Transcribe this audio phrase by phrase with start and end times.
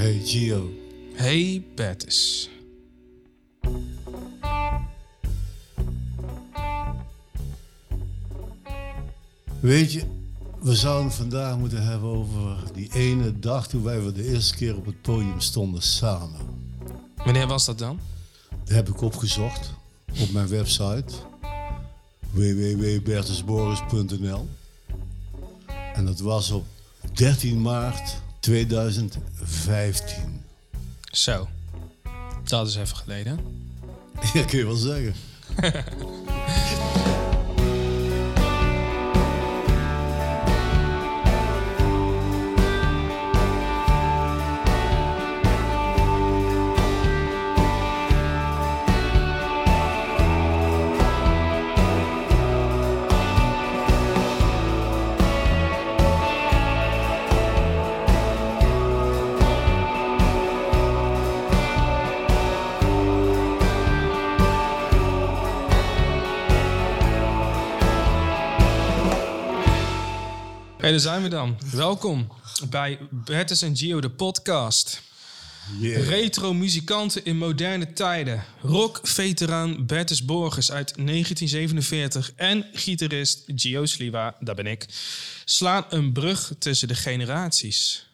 [0.00, 0.70] Hey Gio.
[1.14, 2.50] Hey Bertus.
[9.60, 10.02] Weet je,
[10.60, 14.76] we zouden vandaag moeten hebben over die ene dag toen wij voor de eerste keer
[14.76, 16.40] op het podium stonden samen.
[17.16, 18.00] Wanneer was dat dan?
[18.64, 19.72] Dat heb ik opgezocht
[20.20, 21.14] op mijn website
[22.30, 24.48] www.bertusboris.nl
[25.94, 26.64] En dat was op
[27.12, 30.44] 13 maart 2015.
[31.10, 31.48] Zo.
[32.44, 33.40] Dat is even geleden.
[34.34, 35.14] Ja, kun je wel zeggen.
[70.90, 71.58] Hey, daar zijn we dan.
[71.72, 72.32] Welkom
[72.70, 75.02] bij Bertus en Gio, de podcast.
[75.80, 76.08] Yeah.
[76.08, 78.44] Retro muzikanten in moderne tijden.
[78.62, 84.86] Rock-veteraan Bertus Borgers uit 1947 en gitarist Gio Sliwa, dat ben ik,
[85.44, 88.06] slaan een brug tussen de generaties.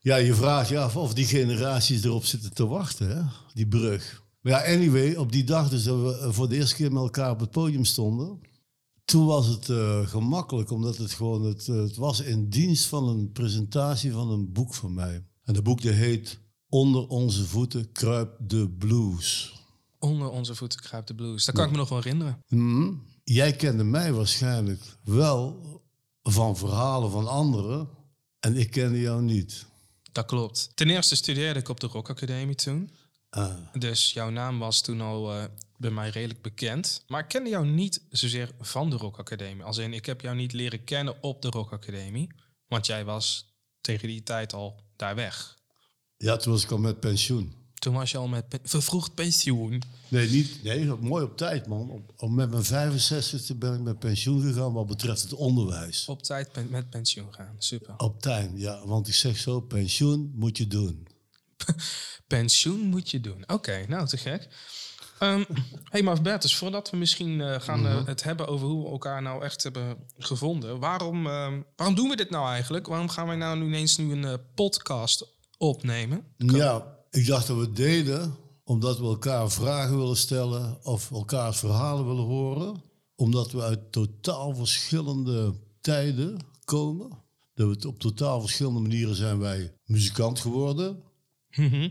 [0.00, 3.22] Ja, je vraagt je af of die generaties erop zitten te wachten, hè?
[3.54, 4.22] die brug.
[4.40, 7.30] Maar ja, anyway, op die dag dus dat we voor de eerste keer met elkaar
[7.30, 8.50] op het podium stonden...
[9.04, 11.42] toen was het eh, gemakkelijk, omdat het gewoon...
[11.44, 15.24] Het, eh, het was in dienst van een presentatie van een boek van mij.
[15.44, 16.40] En dat boek dat heet
[16.72, 19.54] Onder onze voeten kruipt de blues.
[19.98, 21.44] Onder onze voeten kruipt de blues.
[21.44, 22.42] Dat kan ik me nog wel herinneren.
[22.48, 22.92] Mhm.
[23.24, 25.60] Jij kende mij waarschijnlijk wel
[26.22, 27.88] van verhalen van anderen...
[28.40, 29.66] en ik kende jou niet.
[30.12, 30.70] Dat klopt.
[30.74, 32.90] Ten eerste studeerde ik op de Rock Academie toen.
[33.30, 33.54] Ah.
[33.72, 35.44] Dus jouw naam was toen al eh,
[35.82, 37.04] bij mij redelijk bekend.
[37.06, 39.64] Maar ik kende jou niet zozeer van de Rock Academie.
[39.64, 42.28] Als in, ik heb jou niet leren kennen op de Rock Academie.
[42.68, 45.58] Want jij was tegen die tijd al daar weg.
[46.16, 47.60] Ja, toen was ik al met pensioen.
[47.74, 49.82] Toen was je al met pe- vervroegd pensioen.
[50.08, 51.90] Nee, niet, nee, mooi op tijd, man.
[51.90, 56.08] Op, op- met mijn 65e ben ik met pensioen gegaan wat betreft het onderwijs.
[56.08, 57.54] Op tijd pen- met pensioen gaan.
[57.58, 57.94] Super.
[57.96, 58.86] Op tijd, ja.
[58.86, 61.06] Want ik zeg zo, pensioen moet je doen.
[62.26, 63.44] Pensioen moet je doen.
[63.48, 64.48] Oké, nou te gek.
[65.22, 65.42] Ehm
[65.90, 69.22] hey, maar Bertus, voordat we misschien eh, gaan eh, het hebben over hoe we elkaar
[69.22, 70.78] nou echt hebben gevonden.
[70.78, 72.86] Waarom, ehm, waarom doen we dit nou eigenlijk?
[72.86, 75.26] Waarom gaan wij nou nu ineens nu een eh, podcast
[75.58, 76.24] opnemen?
[76.36, 81.58] Ja, ik dacht dat we het deden omdat we elkaar vragen willen stellen of elkaars
[81.58, 82.82] verhalen willen horen.
[83.16, 87.10] Omdat we uit totaal verschillende tijden komen.
[87.54, 91.02] Dat we op totaal verschillende manieren zijn wij muzikant geworden.
[91.50, 91.88] Mhm.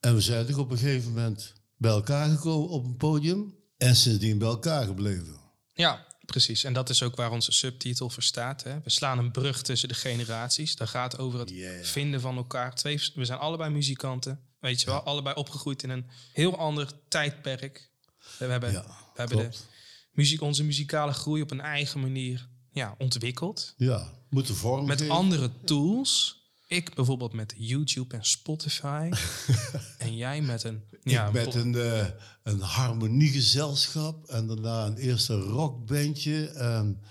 [0.00, 3.54] En we zijn toch op een gegeven moment bij elkaar gekomen op een podium.
[3.76, 5.40] En sindsdien bij elkaar gebleven.
[5.72, 6.64] Ja, precies.
[6.64, 8.62] En dat is ook waar onze subtitel voor staat.
[8.62, 8.80] Hè?
[8.84, 10.76] We slaan een brug tussen de generaties.
[10.76, 11.84] Dat gaat over het Yeah.
[11.84, 12.74] vinden van elkaar.
[12.74, 14.40] Twee, we zijn allebei muzikanten.
[14.60, 17.90] Weet je wel, allebei opgegroeid in een heel ander tijdperk.
[18.38, 19.56] We hebben, Ja, we hebben de
[20.12, 23.74] muziek, onze muzikale groei op een eigen manier ja, ontwikkeld.
[23.76, 26.42] Ja, moeten vorm Met andere tools.
[26.74, 29.10] Ik bijvoorbeeld met YouTube en Spotify.
[29.98, 30.82] en jij met een...
[31.02, 32.06] Ja, ik met een, eh,
[32.42, 36.48] een harmoniegezelschap en daarna een eerste rockbandje.
[36.48, 37.02] En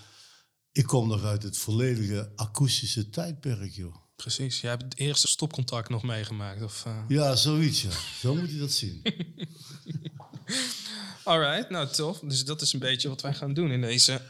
[0.72, 3.94] ik kom nog uit het volledige akoestische tijdperk, joh.
[4.16, 4.60] Precies.
[4.60, 6.62] Jij hebt het eerste stopcontact nog meegemaakt.
[6.62, 7.04] Of, eh?
[7.08, 7.90] Ja, zoiets, ja.
[8.20, 9.02] Zo moet je dat zien.
[11.24, 12.18] Alright, nou tof.
[12.18, 14.20] Dus dat is een beetje wat wij gaan doen in deze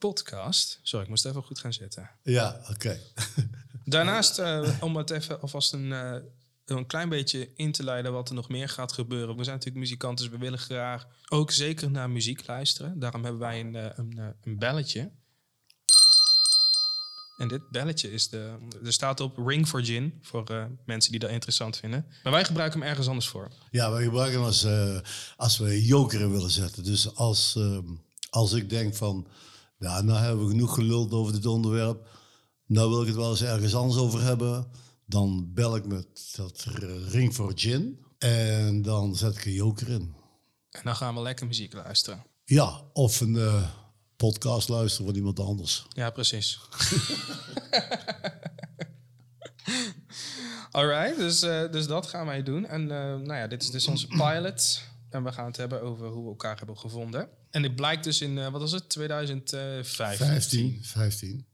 [0.00, 0.80] podcast.
[0.82, 2.10] Sorry, ik moest even goed gaan zitten.
[2.22, 3.00] Ja, oké.
[3.84, 6.16] Daarnaast, eh, om het even alvast een, eh,
[6.64, 9.36] een klein beetje in te leiden wat er nog meer gaat gebeuren.
[9.36, 12.98] We zijn natuurlijk muzikanten, dus we willen graag ook zeker naar muziek luisteren.
[12.98, 15.10] Daarom hebben wij een, eh, een, een belletje.
[17.40, 18.56] En dit belletje is de.
[18.84, 22.06] Er staat op Ring for Gin, voor mensen die dat interessant vinden.
[22.22, 23.50] Maar wij gebruiken hem ergens anders voor.
[23.70, 24.98] Ja, wij gebruiken hem als, eh,
[25.36, 26.84] als we joker in willen zetten.
[26.84, 27.86] Dus als, ehm,
[28.30, 29.26] als ik denk van,
[29.80, 32.08] ja, nou hebben we genoeg geluld over dit onderwerp.
[32.66, 34.66] Nou wil ik het wel eens ergens anders over hebben.
[35.06, 36.66] Dan bel ik met dat
[37.08, 38.04] ring voor gin.
[38.18, 40.14] En dan zet ik een joker in.
[40.70, 42.24] En dan gaan we lekker muziek luisteren.
[42.44, 43.70] Ja, of een eh,
[44.16, 45.86] podcast luisteren van iemand anders.
[45.88, 46.58] Ja, precies.
[50.70, 52.66] Alright, dus, eh, dus dat gaan wij doen.
[52.66, 54.82] En eh, nou ja, dit is dus onze pilot.
[55.10, 57.28] En we gaan het hebben over hoe we elkaar hebben gevonden.
[57.50, 60.26] En dit blijkt dus in, eh, wat was het, 2015?
[60.26, 61.46] 15, 15.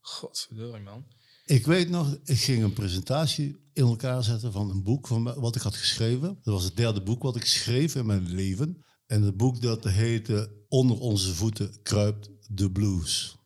[0.00, 1.06] Godverdorie, man.
[1.44, 5.56] Ik weet nog, ik ging een presentatie in elkaar zetten van een boek van wat
[5.56, 6.38] ik had geschreven.
[6.42, 8.84] Dat was het derde boek wat ik schreef in mijn leven.
[9.06, 13.36] En het boek dat heette Onder onze voeten kruipt de blues.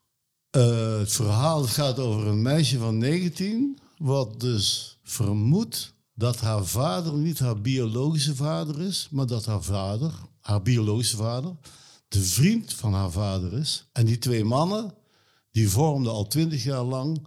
[0.50, 7.14] Eh, het verhaal gaat over een meisje van 19, wat dus vermoedt dat haar vader
[7.14, 11.56] niet haar biologische vader is, maar dat haar vader, haar biologische vader,
[12.08, 13.88] de vriend van haar vader is.
[13.92, 14.94] En die twee mannen,
[15.50, 17.26] die vormden al twintig jaar lang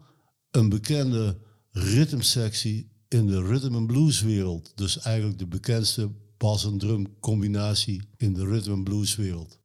[0.51, 1.37] een bekende
[1.71, 4.71] ritmesectie in de rhythm and blues wereld.
[4.75, 9.59] Dus eigenlijk de bekendste bas- en drum combinatie in de rhythm and blues wereld.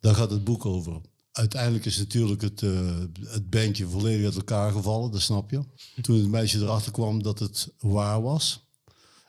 [0.00, 1.00] Daar gaat het boek over.
[1.36, 5.60] Uiteindelijk is natuurlijk het, eh, het bandje volledig uit elkaar gevallen, dat snap je.
[6.00, 8.66] Toen het meisje erachter kwam dat het waar was.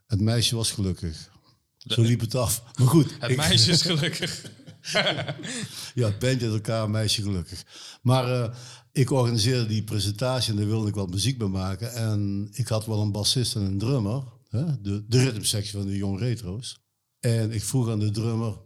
[0.05, 1.29] Het meisje was gelukkig.
[1.77, 2.63] Zo liep het af.
[2.77, 4.51] Maar goed, Het ik- meisje is gelukkig.
[5.95, 7.63] ja, het bandje uit elkaar, meisje gelukkig.
[8.01, 8.55] Maar eh,
[8.91, 11.93] ik organiseerde die presentatie en daar wilde ik wat muziek bij maken.
[11.93, 14.23] En ik had wel een bassist en een drummer.
[14.49, 14.81] Hè?
[14.81, 16.79] De, de ritmesectie van de Young Retro's.
[17.19, 18.57] En ik vroeg aan de drummer...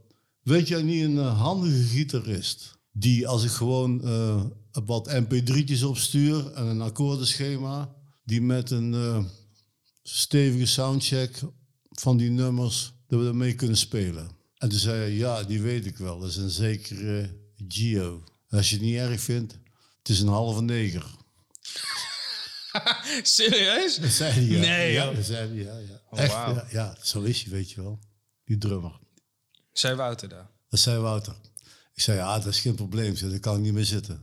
[0.41, 2.79] Weet jij niet een eh, handige gitarist...
[2.91, 7.95] die als ik gewoon eh, wat mp3'tjes opstuur en een akkoordenschema...
[8.23, 9.23] die met een eh,
[10.03, 11.39] stevige soundcheck
[11.89, 12.93] van die nummers...
[13.07, 14.29] dat we ermee kunnen spelen.
[14.57, 16.19] En toen zei hij, ja, die weet ik wel.
[16.19, 18.23] Dat is een zekere Gio.
[18.49, 19.53] En als je het niet erg vindt,
[19.97, 21.05] het is een halve neger.
[23.23, 23.95] Serieus?
[23.95, 24.59] Dat zei hij, ja.
[24.59, 25.11] Nee, ja.
[25.11, 26.01] Dat zei hij, ja, ja.
[26.09, 27.99] Oh, Echt, ja, ja, zo is hij, weet je wel.
[28.45, 28.99] Die drummer.
[29.71, 30.49] Zei Wouter daar.
[30.69, 31.35] Dat zei Wouter.
[32.01, 33.15] Ik zei, ja, dat is geen probleem.
[33.15, 34.21] Zei, daar kan ik niet meer zitten.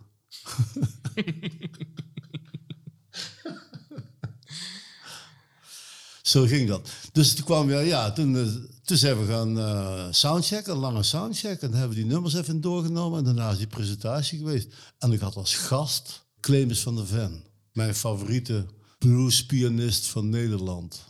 [6.22, 6.90] Zo ging dat.
[7.12, 8.46] Dus toen kwam ja, ja toen, eh,
[8.84, 11.60] toen zijn we gaan eh soundchecken, een lange soundcheck.
[11.60, 13.19] En dan hebben we die nummers even doorgenomen.
[13.19, 14.75] En daarna is die presentatie geweest.
[14.98, 17.44] En ik had als gast Clemens van der Ven.
[17.72, 18.66] Mijn favoriete
[18.98, 21.04] bluespianist van Nederland.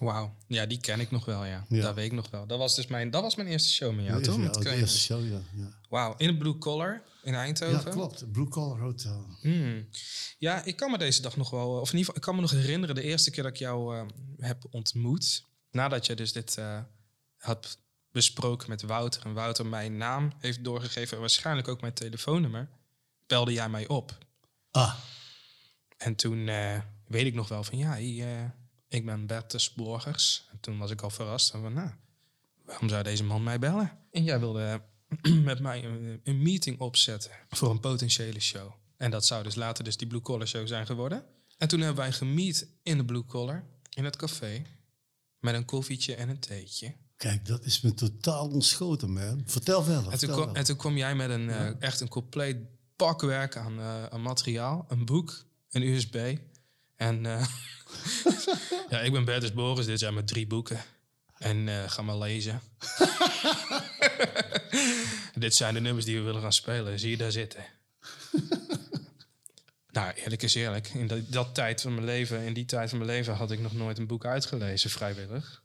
[0.00, 0.34] Wauw.
[0.46, 1.64] Ja, die ken ik nog wel, ja.
[1.68, 1.82] Ja.
[1.82, 2.46] Dat weet ik nog wel.
[2.46, 4.36] Dat was dus mijn, dat was mijn eerste show met jou, Ja, toch?
[4.42, 5.40] ja, de eerste show, ja.
[5.54, 7.84] Ja, Wauw, in het Blue Collar in Eindhoven.
[7.84, 8.32] ja klopt.
[8.32, 9.36] Blue Collar Hotel.
[9.40, 9.88] Hmm.
[10.38, 12.40] Ja, ik kan me deze dag nog wel, of in ieder geval, ik kan me
[12.40, 14.06] nog herinneren de eerste keer dat ik jou eh,
[14.38, 15.44] heb ontmoet.
[15.70, 16.78] Nadat je dus dit eh,
[17.36, 17.78] had
[18.12, 22.68] besproken met Wouter en Wouter mijn naam heeft doorgegeven en waarschijnlijk ook mijn telefoonnummer,
[23.26, 24.18] belde jij mij op.
[24.70, 24.94] Ah,
[25.96, 28.44] En toen eh, weet ik nog wel van ja, eh,
[28.90, 30.48] ik ben Bert Borgers.
[30.50, 31.90] En toen was ik al verrast en van nou,
[32.64, 33.98] waarom zou deze man mij bellen?
[34.10, 34.82] En jij wilde
[35.50, 38.72] met mij een, een meeting opzetten voor een potentiële show.
[38.96, 41.24] En dat zou dus later dus die Blue Collar Show zijn geworden.
[41.58, 44.62] En toen hebben wij gemeet in de Blue Collar, in het café,
[45.38, 46.94] met een koffietje en een theetje.
[47.16, 49.42] kijk, dat is me totaal ontschoten, man.
[49.44, 50.02] Vertel verder.
[50.04, 50.60] En toen, vertel kwam, verder.
[50.60, 52.56] en toen kwam jij met een, eh, echt een compleet
[52.96, 54.84] bakwerk aan, eh, aan materiaal.
[54.88, 56.36] Een boek, een USB.
[57.00, 57.46] En eh,
[58.90, 60.80] ja, ik ben Bertus Boris, dit zijn mijn drie boeken.
[61.38, 62.60] En eh, ga maar lezen.
[65.34, 66.98] dit zijn de nummers die we willen gaan spelen.
[66.98, 67.64] Zie je daar zitten?
[69.90, 70.88] nou, eerlijk is eerlijk.
[70.88, 73.60] In dat, dat tijd van mijn leven, in die tijd van mijn leven had ik
[73.60, 75.62] nog nooit een boek uitgelezen, vrijwillig.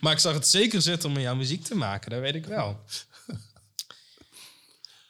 [0.00, 2.46] Maar ik zag het zeker zitten om met jouw muziek te maken, dat weet ik
[2.46, 2.84] wel.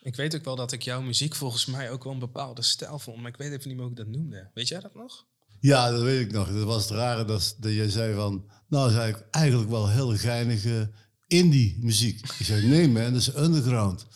[0.05, 2.99] Ik weet ook wel dat ik jouw muziek volgens mij ook wel een bepaalde stijl
[2.99, 4.51] vond, maar ik weet even niet meer hoe ik dat noemde.
[4.55, 5.27] Weet jij dat nog?
[5.61, 6.53] Ja, dat weet ik nog.
[6.53, 8.51] Dat was het rare dat, dat jij zei van...
[8.69, 10.91] Nou, zei ik eigenlijk wel heel geinige
[11.27, 12.21] indie muziek.
[12.21, 14.07] Ik zei, nee man, dat is underground.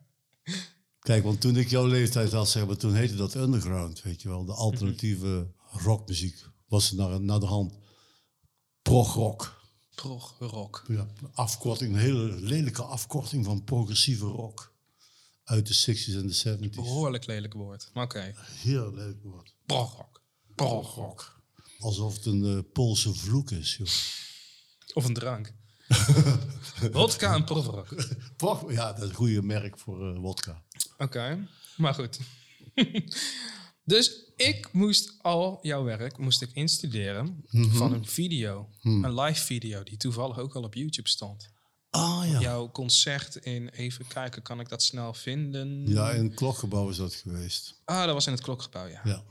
[0.98, 4.28] Kijk, want toen ik jouw leeftijd had, zeg maar, toen heette dat underground, weet je
[4.28, 4.44] wel.
[4.44, 7.74] De alternatieve rockmuziek was naar, naar de hand
[8.82, 9.62] prog-rock.
[9.94, 10.84] Prog rock.
[10.88, 14.73] Ja, afkorting, een hele lelijke afkorting van progressieve rock.
[15.44, 16.74] Uit de 60s en de 70s.
[16.74, 17.90] Behoorlijk lelijk woord.
[17.92, 18.34] Maar oké.
[18.36, 19.54] Heel leuk woord.
[19.66, 20.22] Prog rock.
[20.54, 21.42] Prog rock.
[21.78, 23.88] Alsof het een eh, Poolse vloek is, joh.
[24.94, 25.54] Of een drank.
[26.92, 27.92] Wodka en prog rock.
[27.92, 30.62] Oké, Prog, ja, dat is een goede merk voor eh wodka.
[31.76, 32.18] maar goed.
[33.84, 38.68] dus ik moest al jouw werk moest ik instuderen van een video.
[38.82, 41.52] Een live video die toevallig ook al op YouTube stond.
[41.94, 42.40] Ah ja.
[42.40, 45.86] Jouw concert in, even kijken, kan ik dat snel vinden?
[45.86, 47.74] Ja, in het klokgebouw is dat geweest.
[47.84, 49.00] Ah, dat was in het klokgebouw, ja.
[49.04, 49.22] Ja.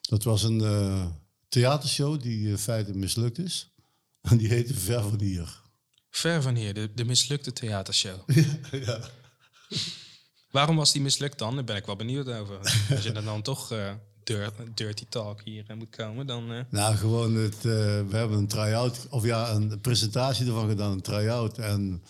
[0.00, 1.06] Dat was een eh,
[1.48, 3.70] theatershow die in feite mislukt is.
[4.30, 5.60] En die heette Ver van hier.
[6.10, 8.20] Ver van hier, de, de mislukte theatershow.
[8.86, 9.00] ja.
[10.50, 11.54] Waarom was die mislukt dan?
[11.54, 12.58] Daar ben ik wel benieuwd over.
[12.90, 13.92] Als je er dan toch eh,
[14.26, 16.52] dirt- dirty talk hier eh, moet komen, dan...
[16.52, 17.62] eh, Nou, gewoon het, eh,
[18.08, 21.58] we hebben een try-out, of ja, een presentatie ervan gedaan, een try-out.
[21.58, 22.02] En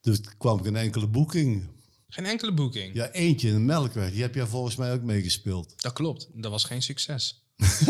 [0.00, 1.68] dus kwam geen enkele boeking.
[2.08, 2.94] Geen enkele boeking.
[2.94, 4.10] Ja, eentje in de Melkweg.
[4.10, 5.82] Die heb jij volgens mij ook meegespeeld.
[5.82, 6.28] Dat klopt.
[6.34, 7.44] Dat was geen succes.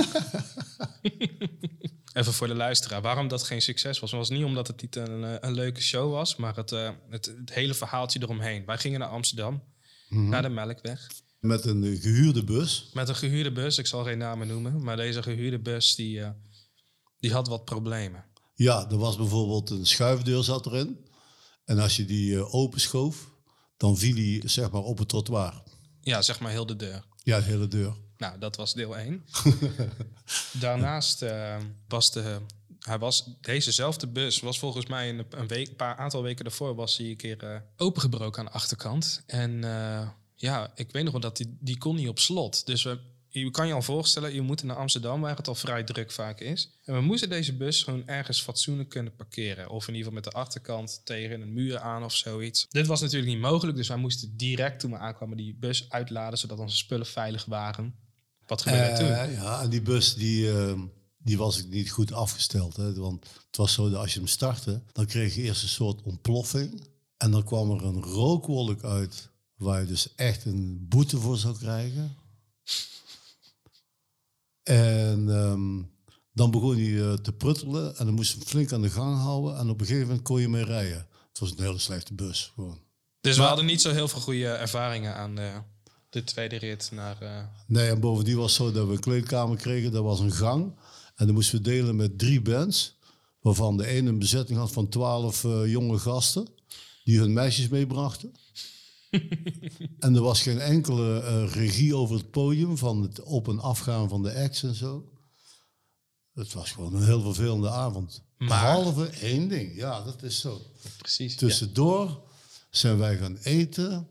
[2.13, 3.01] Even voor de luisteraar.
[3.03, 4.11] Waarom dat geen succes was?
[4.11, 7.27] Het was niet omdat het niet een, een leuke show was, maar het, uh, het,
[7.27, 8.65] het, hele verhaaltje eromheen.
[8.67, 10.29] Wij gingen naar Amsterdam, mm -hmm.
[10.29, 11.11] naar de Melkweg.
[11.43, 12.91] Met een gehuurde bus?
[12.93, 13.79] Met een gehuurde bus.
[13.79, 14.83] Ik zal geen namen noemen.
[14.83, 16.29] Maar deze gehuurde bus, die, uh,
[17.19, 18.25] die had wat problemen.
[18.55, 21.07] Ja, er was bijvoorbeeld een schuifdeur zat erin.
[21.65, 23.31] En als je die uh, openschoof,
[23.77, 25.63] dan viel die zeg maar op het trottoir.
[26.01, 27.05] Ja, zeg maar heel de deur.
[27.23, 27.97] Ja, de hele deur.
[28.17, 29.25] Nou, dat was deel 1.
[30.61, 31.57] Daarnaast uh,
[31.89, 32.41] was de...
[32.79, 36.97] Hij was, dezezelfde bus was volgens mij een, een week, paar aantal weken daarvoor was
[36.97, 39.23] hij een keer opengebroken aan de achterkant.
[39.27, 39.65] En
[40.43, 42.67] ja, ik weet nog wel dat die, die kon niet op slot.
[42.67, 45.85] Dus we, je kan je al voorstellen, je moet naar Amsterdam, waar het al vrij
[45.85, 46.71] druk vaak is.
[46.85, 49.71] En we moesten deze bus gewoon ergens fatsoenlijk kunnen parkeren.
[49.71, 52.67] Of in ieder geval met de achterkant tegen een muur aan of zoiets.
[52.69, 56.39] Dit was natuurlijk niet mogelijk, dus wij moesten direct toen we aankwamen die bus uitladen,
[56.39, 57.95] zodat onze spullen veilig waren.
[58.47, 59.33] Wat gebeurde uh, toen?
[59.33, 60.81] Ja, en die bus die, uh,
[61.19, 62.77] die was ik niet goed afgesteld.
[62.77, 62.95] Hè?
[62.95, 66.03] Want het was zo dat als je hem startte, dan kreeg je eerst een soort
[66.03, 66.91] ontploffing.
[67.17, 69.31] En dan kwam er een rookwolk uit
[69.63, 72.17] waar je dus echt een boete voor zou krijgen.
[74.63, 75.91] En um,
[76.33, 79.17] dan begon hij uh, te pruttelen en dan moest je hem flink aan de gang
[79.17, 79.57] houden.
[79.57, 81.07] En op een gegeven moment kon je mee rijden.
[81.29, 82.53] Het was een hele slechte bus.
[82.55, 82.81] Gewoon.
[83.21, 85.53] Dus maar, we hadden niet zo heel veel goede ervaringen aan de,
[86.11, 87.23] de tweede rit naar...
[87.23, 87.45] Uh...
[87.67, 89.93] Nee, en bovendien was het zo dat we een kleedkamer kregen.
[89.93, 90.75] Dat was een gang.
[91.15, 92.99] En dan moesten we delen met drie bands.
[93.41, 96.49] Waarvan de ene een bezetting had van twaalf uh, jonge gasten.
[97.05, 98.35] Die hun meisjes meebrachten.
[100.05, 104.09] en er was geen enkele uh, regie over het podium van het op- en afgaan
[104.09, 105.13] van de acts en zo.
[106.35, 108.23] Het was gewoon een heel vervelende avond.
[108.39, 108.49] Maar...
[108.49, 110.61] Behalve één ding, ja, dat is zo.
[110.99, 111.37] Precies.
[111.37, 112.19] Tussendoor ja.
[112.71, 114.09] zijn wij gaan eten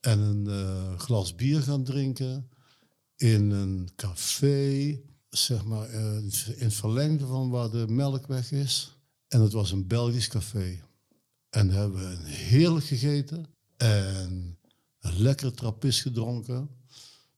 [0.00, 2.50] en een uh, glas bier gaan drinken
[3.16, 8.96] in een café, zeg maar uh, in het verlengde van waar de Melkweg is.
[9.28, 10.82] En het was een Belgisch café.
[11.50, 13.46] En hebben we heerlijk gegeten.
[13.80, 14.58] En
[15.00, 16.70] een lekkere trappist gedronken.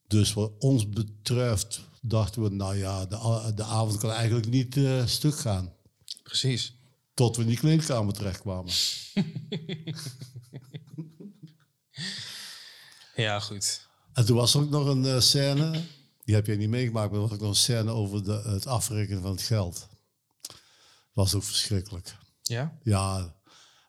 [0.07, 5.07] Dus wat ons betreft dachten we, nou ja, de, de avond kan eigenlijk niet uh,
[5.07, 5.73] stuk gaan.
[6.23, 6.75] Precies.
[7.15, 8.73] Tot we in die kleedkamer terechtkwamen.
[13.25, 13.89] ja, goed.
[14.13, 15.81] En toen was er ook nog een uh, scène,
[16.25, 18.67] die heb jij niet meegemaakt, maar er was ook nog een scène over de, het
[18.67, 19.89] afrekenen van het geld.
[21.13, 22.17] Was ook verschrikkelijk.
[22.43, 22.79] Ja?
[22.83, 23.35] Ja,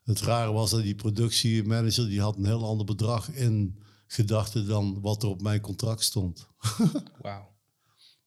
[0.03, 5.01] het rare was dat die productiemanager die had een heel ander bedrag in gedachten dan
[5.01, 6.48] wat er op mijn contract stond.
[7.22, 7.51] Wauw.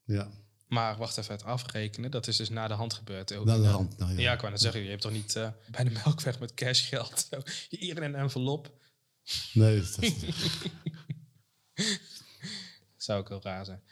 [0.04, 0.30] Ja.
[0.66, 3.34] Maar wacht even, het afrekenen, dat is dus na de hand gebeurd.
[3.34, 4.20] Ook na de hand, nou ja.
[4.20, 4.32] ja.
[4.32, 7.42] ik wou net zeggen, je hebt toch niet uh, bij de melkweg met cashgeld zo,
[7.68, 8.72] hier in een envelop?
[9.52, 9.80] Nee.
[9.80, 10.12] Dat is...
[12.96, 13.82] Zou ik wel raar zijn.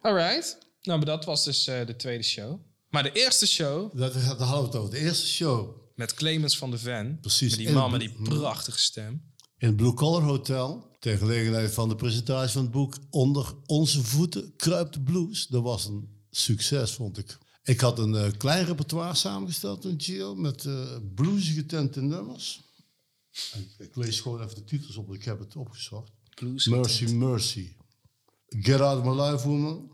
[0.00, 0.58] Alright.
[0.82, 2.60] Nou, maar dat was dus uh, de tweede show.
[2.88, 3.98] Maar de eerste show...
[3.98, 4.90] Dat, dat hadden we het over.
[4.90, 7.18] De eerste show met Clemens van de Ven.
[7.20, 7.50] Precies.
[7.50, 9.22] Met die man met die prachtige stem.
[9.58, 14.04] In het Blue Collar Hotel, ter gelegenheid van de presentatie van het boek Onder onze
[14.04, 15.46] voeten kruipt de blues.
[15.46, 17.38] Dat was een succes, vond ik.
[17.62, 22.62] Ik had een uh, klein repertoire samengesteld in Gio met uh, bluesy getente nummers.
[23.30, 26.12] Ik, ik, lees gewoon even de titels op, ik heb het opgezocht.
[26.34, 27.76] Blues Mercy, Mercy.
[28.48, 29.90] Get Out of My Life Woman.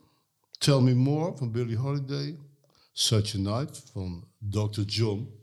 [0.59, 2.39] Tell Me More van Billie Holiday.
[2.93, 4.81] Such a Night van Dr.
[4.81, 5.38] John.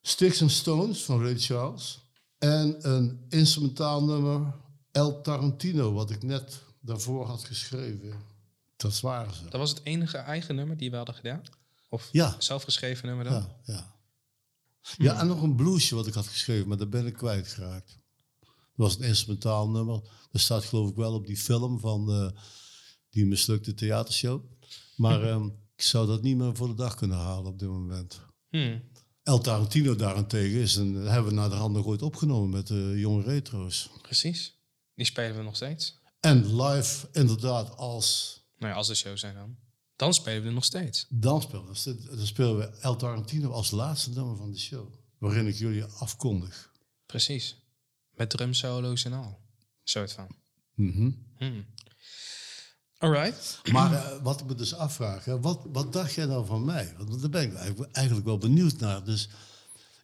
[0.00, 2.00] Sticks and Stones van Ray Charles.
[2.38, 4.54] En een instrumentaal nummer,
[4.92, 8.12] El Tarantino, wat ik net daarvoor had geschreven.
[8.76, 9.42] Dat waren ze.
[9.42, 11.42] Dat was het enige eigen nummer die we hadden gedaan?
[11.88, 12.36] Of ja.
[12.38, 13.32] zelfgeschreven nummer dan?
[13.32, 13.94] Ja, ja.
[14.96, 17.98] ja, en nog een bluesje wat ik had geschreven, maar daar ben ik kwijtgeraakt.
[18.40, 20.00] Dat was een instrumentaal nummer.
[20.30, 22.30] Dat staat geloof ik wel op die film van uh,
[23.10, 24.42] die mislukte theatershow.
[24.96, 25.44] Maar um,
[25.76, 28.20] ik zou dat niet meer voor de dag kunnen halen op dit moment.
[28.48, 28.82] Hmm.
[29.22, 32.94] El Tarantino daarentegen is een, hebben we naar de hand nog ooit opgenomen met de
[32.96, 33.90] jonge retro's.
[34.02, 34.58] Precies.
[34.94, 35.98] Die spelen we nog steeds.
[36.20, 38.38] En live inderdaad als...
[38.56, 39.56] Nou ja, als de show zijn dan.
[39.96, 41.06] Dan spelen we er nog steeds.
[41.08, 44.94] Dan spelen we, dan spelen we El Tarantino als laatste nummer van de show.
[45.18, 46.72] Waarin ik jullie afkondig.
[47.06, 47.56] Precies.
[48.10, 49.40] Met drumsolo's en al.
[49.84, 50.36] Soort van.
[50.74, 51.66] Mm hmm.
[53.72, 56.94] Maar uh, wat ik me dus afvraag, wat, wat dacht jij nou van mij?
[56.98, 57.54] Want daar ben ik
[57.92, 59.04] eigenlijk wel benieuwd naar.
[59.04, 59.28] Dus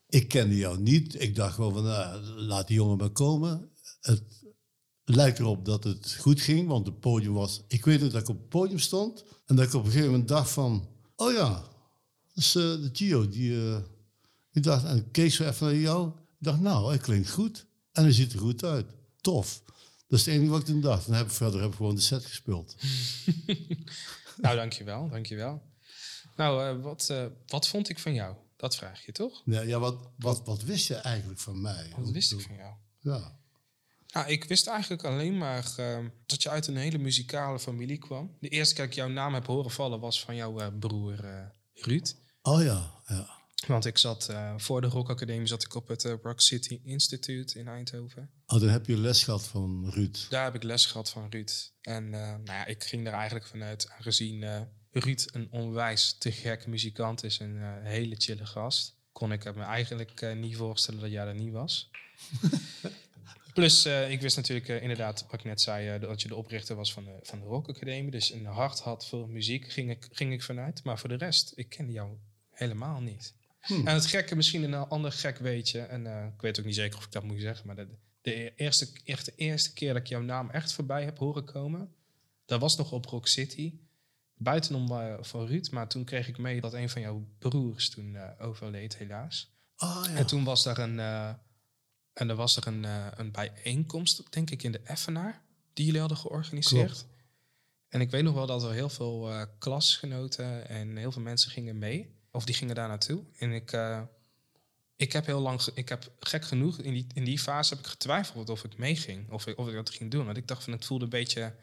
[0.08, 1.20] ik kende jou niet.
[1.20, 3.70] Ik dacht gewoon van, nou, laat die jongen maar komen.
[4.00, 4.22] Het
[5.04, 7.62] lijkt erop dat het goed ging, want het podium was...
[7.68, 10.28] Ik weet dat ik op het podium stond en dat ik op een gegeven moment
[10.28, 10.88] dacht van...
[11.16, 11.62] Oh ja,
[12.34, 13.28] is uh, de Gio.
[13.28, 13.76] Die, uh,
[14.52, 16.08] ik dacht, en keek zo even naar jou.
[16.08, 17.66] Ik dacht, nou, hij klinkt goed.
[17.92, 18.86] En hij ziet er goed uit.
[19.20, 19.62] tof.
[20.08, 21.06] Dat is het enige wat ik toen dacht.
[21.06, 22.76] Dan heb ik verder heb ik gewoon de set gespeeld.
[24.42, 25.62] nou, dankjewel, dankjewel.
[26.36, 28.36] Nou, uh, wat, uh, wat vond ik van jou?
[28.56, 29.42] Dat vraag je toch?
[29.44, 31.92] Ja, ja wat, wat, wat wist je eigenlijk van mij?
[31.96, 32.72] Wat wist ik van jou?
[33.00, 33.38] Ja.
[34.08, 38.36] Nou, ik wist eigenlijk alleen maar uh, dat je uit een hele muzikale familie kwam.
[38.40, 42.14] De eerste keer dat ik jouw naam heb horen vallen was van jouw broer Ruud.
[42.42, 43.35] Oh ja, ja.
[43.74, 47.68] Want ik zat voor de Rock Academie zat ik op het Rock City Institute in
[47.68, 48.30] Eindhoven.
[48.46, 50.26] Oh, dan heb je les gehad van Ruud.
[50.30, 51.72] Daar heb ik les gehad van Ruud.
[51.80, 57.24] En nou ja, ik ging er eigenlijk vanuit, aangezien Ruud een onwijs te gek muzikant
[57.24, 58.94] is en een hele chille gast.
[59.12, 61.90] Kon ik me eigenlijk niet voorstellen dat jij er niet was.
[63.56, 67.04] Plus, ik wist natuurlijk inderdaad, wat ik net zei, dat je de oprichter was van
[67.04, 68.10] de, van de Rock Academie.
[68.10, 70.84] Dus een hart had voor muziek, ging ik, ging ik vanuit.
[70.84, 72.16] Maar voor de rest, ik kende jou
[72.50, 73.34] helemaal niet.
[73.66, 73.86] Hmm.
[73.86, 77.04] En het gekke, misschien een ander gek weetje, en ik weet ook niet zeker of
[77.04, 77.88] ik dat moet zeggen, maar de,
[78.20, 81.94] de, eerste, echt de eerste keer dat ik jouw naam echt voorbij heb horen komen,
[82.44, 83.72] dat was nog op Rock City
[84.36, 85.70] buitenom uh, voor Ruud.
[85.70, 89.54] Maar toen kreeg ik mee dat een van jouw broers toen uh, overleed, helaas.
[89.76, 90.14] Oh, ja.
[90.14, 91.28] En toen was er een, uh,
[92.12, 92.84] en er was er een,
[93.20, 95.42] een bijeenkomst, denk ik, in de Effenaar,
[95.72, 96.86] die jullie hadden georganiseerd.
[96.86, 97.06] Klopt.
[97.88, 101.78] En ik weet nog wel dat er heel veel klasgenoten en heel veel mensen gingen
[101.78, 102.15] mee.
[102.36, 103.22] Of die gingen daar naartoe.
[103.38, 103.76] En ik,
[104.96, 107.90] ik heb heel lang, ik heb gek genoeg, in die, in die fase heb ik
[107.90, 109.30] getwijfeld of ik meeging.
[109.30, 110.24] Of ik, of ik dat ging doen.
[110.24, 111.54] Want ik dacht van, het voelde een beetje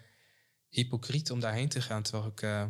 [0.69, 2.01] hypocriet om daarheen te gaan.
[2.03, 2.65] Terwijl ik uh,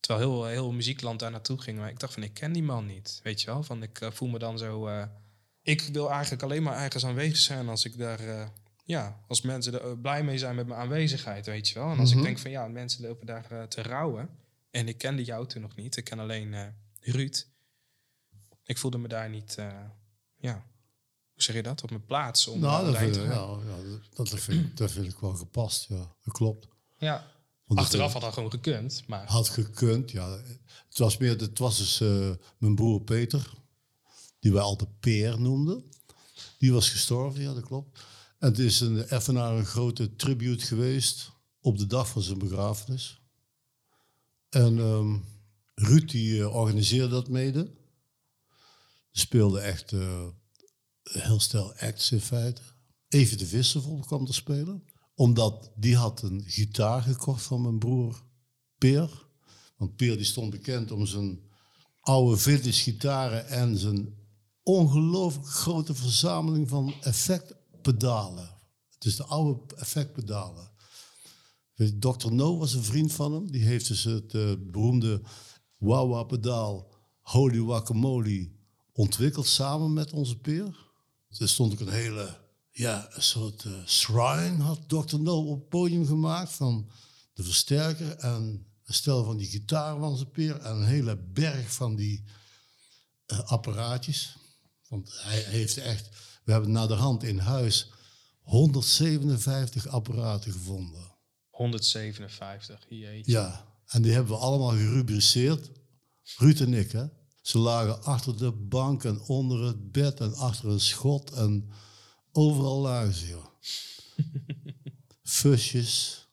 [0.00, 1.78] terwijl heel, heel muziekland daar naartoe ging.
[1.78, 3.20] Maar ik dacht van ik ken die man niet.
[3.22, 3.62] Weet je wel?
[3.62, 4.88] Van ik uh, voel me dan zo.
[5.62, 8.50] Ik wil eigenlijk alleen maar ergens aanwezig zijn als ik daar.
[8.84, 11.90] ja, als mensen er blij mee zijn met mijn aanwezigheid, weet je wel.
[11.90, 12.18] En als Mhm.
[12.18, 14.28] ik denk van ja, mensen lopen daar te rouwen.
[14.70, 15.96] En ik kende jou toen nog niet.
[15.96, 16.54] Ik ken alleen
[17.00, 17.46] Ruud.
[18.64, 19.54] Ik voelde me daar niet.
[20.36, 20.64] ja,
[21.32, 21.82] hoe zeg je dat?
[21.82, 22.46] Op mijn plaats.
[22.46, 23.60] Om nou, dat daarheen vind, te ik- gaan.
[23.66, 26.14] ja, ja, dat, dat, vind, dat vind ik wel gepast, ja.
[26.24, 26.68] Dat klopt.
[26.98, 27.30] Ja.
[27.64, 29.02] Want Achteraf had dat gewoon gekund.
[29.06, 30.30] Maar eh, had gekund, ja.
[30.88, 33.50] Het was meer, het was dus eh, mijn broer Peter,
[34.38, 35.84] die wij altijd Peer noemden.
[36.58, 38.00] Die was gestorven, ja, dat klopt.
[38.38, 42.38] En het is een, even naar een grote tribute geweest op de dag van zijn
[42.38, 43.20] begrafenis.
[44.48, 45.16] En ehm,
[45.78, 47.70] Ruud die eh, organiseerde dat mede.
[49.10, 50.26] Speelde echt eh,
[51.02, 52.62] heel stel acts in feite.
[53.08, 54.84] Even de Visser kwam te spelen.
[55.14, 58.22] Omdat die had een gitaar gekocht van mijn broer
[58.78, 59.26] Peer.
[59.76, 61.40] Want Peer die stond bekend om zijn
[62.00, 64.14] oude vintage gitaren en zijn
[64.62, 68.56] ongelooflijk grote verzameling van effectpedalen.
[68.98, 70.70] Dus de oude effectpedalen.
[71.98, 72.32] Dr.
[72.32, 73.50] No was een vriend van hem.
[73.50, 75.22] Die heeft dus het eh, beroemde
[75.78, 78.50] Wawa-pedaal Holy Guacamole
[78.92, 80.86] ontwikkeld samen met onze peer.
[81.38, 82.38] Er stond ook een hele,
[82.70, 85.18] ja, een soort eh, shrine had Dr.
[85.18, 86.90] No op het podium gemaakt van
[87.32, 91.72] de versterker en een stel van die gitaar van zijn peer en een hele berg
[91.72, 92.24] van die
[93.26, 94.36] eh, apparaatjes.
[94.88, 96.08] Want hij heeft echt,
[96.44, 97.90] we hebben naar de hand in huis
[98.40, 101.16] 157 apparaten gevonden.
[101.50, 103.32] 157, jeetje.
[103.32, 105.70] Ja, en die hebben we allemaal gerubriceerd.
[106.36, 107.04] Ruud en ik, hè.
[107.42, 111.70] Ze lagen achter de bank en onder het bed en achter een schot en
[112.32, 113.46] overal lagen ze, joh.
[115.22, 116.26] Fusjes,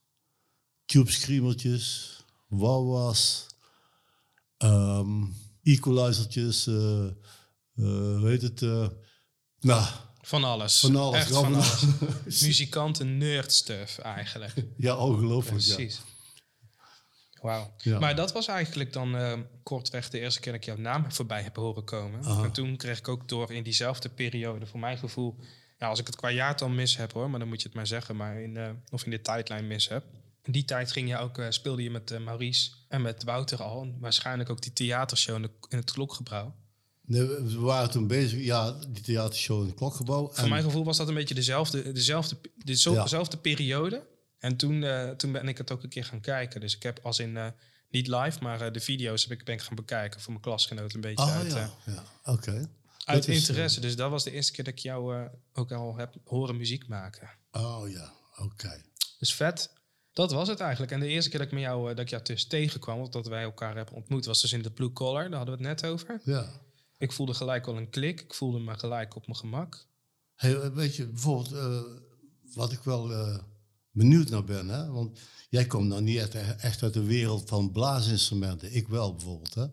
[0.85, 2.15] tube screamertjes,
[2.47, 3.45] wawas,
[4.57, 5.23] ehm
[5.63, 7.05] equalizertjes, eh
[7.75, 7.83] eh,
[8.17, 8.61] hoe heet het?
[8.61, 8.87] eh,
[9.59, 9.85] nou,
[10.21, 10.79] Van alles.
[10.79, 11.83] Van alles, Echt van alles.
[12.41, 14.53] Muzikanten nerd stuff eigenlijk.
[14.77, 15.87] ja, ongelooflijk, ja.
[17.45, 17.63] Precies.
[17.83, 17.93] Wauw.
[17.93, 17.99] Ja.
[17.99, 21.41] Maar dat was eigenlijk dan eh, kortweg de eerste keer dat ik jouw naam voorbij
[21.41, 22.23] heb horen komen.
[22.25, 22.43] Aha.
[22.43, 25.35] En toen kreeg ik ook door in diezelfde periode, voor mijn gevoel...
[25.79, 27.87] Ja, als ik het qua jaartal mis heb hoor, maar dan moet je het maar
[27.87, 28.15] zeggen.
[28.15, 30.03] Maar in, eh, of in de tijdlijn mis heb.
[30.43, 33.81] In die tijd ging je ook, eh, speelde je met Maurice en met Wouter al.
[33.81, 36.55] En waarschijnlijk ook die theatershow in, de, in het Klokgebouw.
[37.05, 40.29] Nee, we waren toen bezig, ja, die theatershow in het Klokgebouw.
[40.33, 43.03] Voor mijn gevoel was dat een beetje dezelfde, dezelfde, dezelfde, Ja.
[43.03, 44.07] dezelfde periode.
[44.45, 46.61] En toen, eh, toen ben ik het ook een keer gaan kijken.
[46.61, 47.47] Dus ik heb als in, eh,
[47.89, 50.95] niet live, maar eh, de video's heb ik, ben ik gaan bekijken voor mijn klasgenoten
[50.95, 52.03] een beetje Ah, uit, ja, ja.
[52.25, 52.69] oké.
[53.05, 53.79] uit is, interesse.
[53.79, 57.29] Dus dat was de eerste keer dat ik jou ook al heb horen muziek maken.
[57.51, 58.81] Oh ja, oké.
[59.19, 59.73] Dus vet.
[60.13, 60.91] Dat was het eigenlijk.
[60.91, 63.27] En de eerste keer dat ik, met jou, dat ik jou dus tegenkwam, of dat
[63.27, 65.29] wij elkaar hebben ontmoet, was dus in de Blue Collar.
[65.29, 66.21] Daar hadden we het net over.
[66.23, 66.61] Ja.
[66.97, 68.21] Ik voelde gelijk al een klik.
[68.21, 69.85] Ik voelde me gelijk op mijn gemak.
[70.35, 71.55] Hey, weet je, bijvoorbeeld,
[72.53, 73.07] wat ik wel
[73.95, 74.91] benieuwd naar ben, hè?
[74.91, 78.75] want jij komt nou niet echt, echt uit de wereld van blaasinstrumenten.
[78.75, 79.53] Ik wel bijvoorbeeld.
[79.53, 79.65] Hè?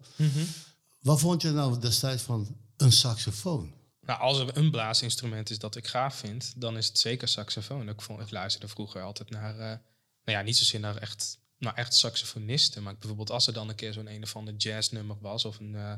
[1.01, 3.75] Wat vond je nou destijds van een saxofoon?
[4.01, 7.89] Nou, als er een blaasinstrument is dat ik gaaf vind, dan is het zeker saxofoon.
[7.89, 11.75] Ik, vond, ik luisterde vroeger altijd naar, uh, nou ja, niet zozeer naar echt, naar
[11.75, 12.83] echt saxofonisten.
[12.83, 15.73] Maar bijvoorbeeld als er dan een keer zo'n een of ander jazznummer was of een
[15.73, 15.93] uh,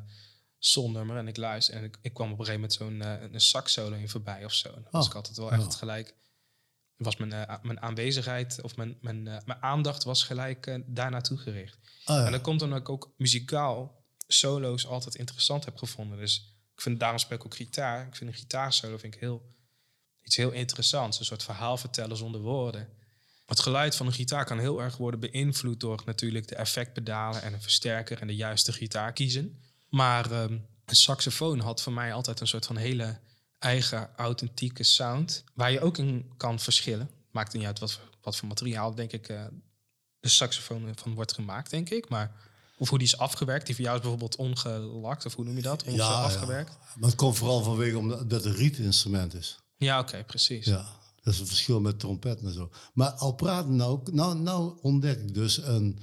[0.59, 3.41] soulnummer en ik luisterde en ik, ik, kwam op een gegeven moment zo'n uh, een
[3.41, 4.73] sax solo in voorbij of zo.
[4.73, 5.11] Dan was oh.
[5.11, 5.79] ik altijd wel echt oh.
[5.79, 6.15] gelijk
[6.97, 11.11] was mijn, uh, mijn aanwezigheid of mijn, mijn, uh, mijn aandacht was gelijk uh, daar
[11.11, 11.79] naartoe gericht.
[12.07, 12.27] Oh, ja.
[12.27, 16.19] En dat komt omdat ik ook muzikaal solo's altijd interessant heb gevonden.
[16.19, 18.07] Dus ik vind, daarom speel ik ook gitaar.
[18.07, 19.47] Ik vind een gitaarsolo vind ik heel,
[20.23, 21.19] iets heel interessants.
[21.19, 22.89] Een soort verhaal vertellen zonder woorden.
[23.47, 27.53] Het geluid van een gitaar kan heel erg worden beïnvloed door natuurlijk de effectpedalen en
[27.53, 29.63] een versterker en de juiste gitaar kiezen.
[29.89, 33.19] Maar um, een saxofoon had voor mij altijd een soort van hele
[33.65, 35.45] eigen authentieke sound.
[35.55, 37.11] Waar je ook in kan verschillen.
[37.31, 39.45] Maakt niet uit wat, wat voor materiaal, denk ik, uh,
[40.21, 42.09] de saxofoon van wordt gemaakt, denk ik.
[42.09, 42.33] Maar
[42.79, 43.67] of hoe die is afgewerkt.
[43.67, 45.85] Die voor jou is bijvoorbeeld ongelakt, of hoe noem je dat?
[45.87, 46.71] ja, afgewerkt.
[46.71, 46.95] Ja.
[46.97, 49.59] Maar het komt vooral vanwege omdat het een rietinstrument is.
[49.77, 50.67] Ja, oké, precies.
[50.67, 50.87] Ja,
[51.23, 52.71] dat is een verschil met trompet en zo.
[52.95, 55.99] Maar al praten nou, nou, nou ontdek ik dus een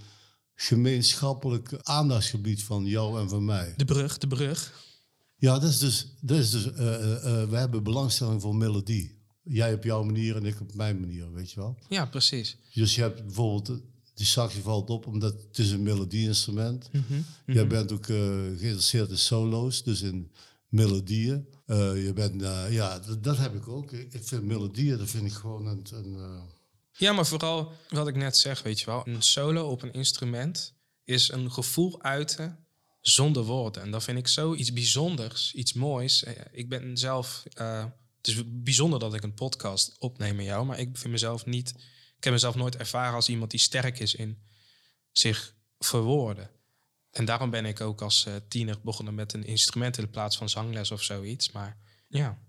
[0.56, 3.74] gemeenschappelijk aandachtsgebied van jou en van mij.
[3.78, 4.74] De brug, de brug.
[5.41, 9.19] Ja, dat is dus, dat is dus uh, uh, we hebben belangstelling voor melodie.
[9.43, 11.77] Jij op jouw manier en ik op mijn manier, weet je wel?
[11.89, 12.58] Ja, precies.
[12.73, 13.82] Dus je hebt bijvoorbeeld
[14.13, 16.89] die saxje valt op omdat het is een melodieinstrument.
[16.91, 18.17] Mm -hmm, Jij bent ook uh,
[18.58, 20.32] geïnteresseerd in solo's, dus in
[20.67, 21.47] melodieën.
[21.67, 23.91] Je bent, ja, dat, heb ik ook.
[23.91, 25.86] Ik vind melodieën, dat vind ik gewoon een...
[25.93, 26.41] een
[26.97, 29.08] ja, maar vooral wat ik net zeg, weet je wel.
[29.08, 30.73] Een solo op een instrument
[31.04, 32.65] is een gevoel uiten
[33.02, 33.82] zonder woorden.
[33.82, 36.24] En dat vind ik zo iets bijzonders, iets moois.
[36.52, 37.44] Ik ben zelf...
[37.54, 41.74] het is bijzonder dat ik een podcast opneem met jou, maar ik vind mezelf niet
[42.22, 44.42] ik heb mezelf nooit ervaren als iemand die sterk is in
[45.12, 46.50] zich verwoorden.
[47.12, 50.50] En daarom ben ik ook als uh, tiener begonnen met een instrument in plaats van
[50.50, 51.52] zangles of zoiets.
[51.52, 52.42] Maar ja,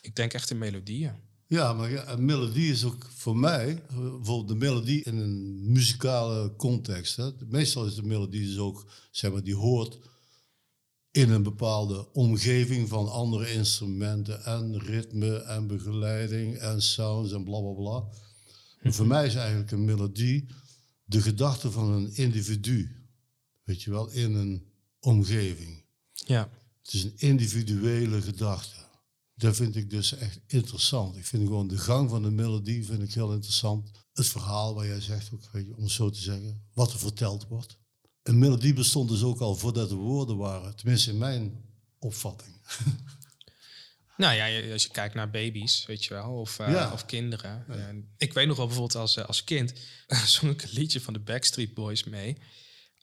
[0.00, 1.27] ik denk echt in melodieën.
[1.48, 6.56] Ja, maar ja, een melodie is ook voor mij, bijvoorbeeld de melodie in een muzikale
[6.56, 7.16] context.
[7.16, 7.30] Hè.
[7.46, 9.98] Meestal is de melodie dus ook, zeg maar, die hoort
[11.10, 17.60] in een bepaalde omgeving van andere instrumenten en ritme en begeleiding en sounds en bla
[17.60, 18.04] bla bla
[18.82, 20.46] voor mij is eigenlijk een melodie
[21.04, 22.96] de gedachte van een individu.
[23.64, 24.66] Weet je wel, in een
[25.00, 25.84] omgeving.
[26.12, 26.50] Ja.
[26.82, 28.76] Het is een individuele gedachte.
[29.38, 31.16] Dat vind ik dus echt interessant.
[31.16, 33.90] Ik vind gewoon de gang van de melodie vind ik heel interessant.
[34.12, 37.46] Het verhaal waar jij zegt, ook, weet je, om zo te zeggen, wat er verteld
[37.46, 37.78] wordt.
[38.22, 40.76] Een melodie bestond dus ook al voordat er woorden waren.
[40.76, 41.64] Tenminste in mijn
[41.98, 42.56] opvatting.
[44.18, 47.64] Nou ja, als je kijkt naar baby's, weet je wel, of, uh, of kinderen.
[47.68, 47.94] Ja.
[48.16, 49.72] ik weet nog wel bijvoorbeeld als, uh, als kind
[50.26, 52.38] zong ik een liedje van de Backstreet Boys mee.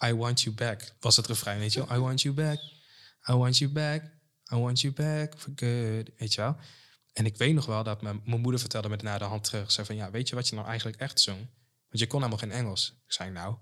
[0.05, 1.97] I want you back was het refrein, weet je wel.
[1.97, 2.59] I want you back,
[3.29, 4.03] I want you back,
[4.53, 6.55] I want you back for good, weet je wel.
[7.13, 9.71] En ik weet nog wel dat mijn, mijn moeder vertelde me naar de hand terug.
[9.71, 11.37] Zei van, ja, weet je wat je nou eigenlijk echt zong?
[11.89, 12.93] Want je kon helemaal geen Engels.
[13.05, 13.55] Ik zei, nou.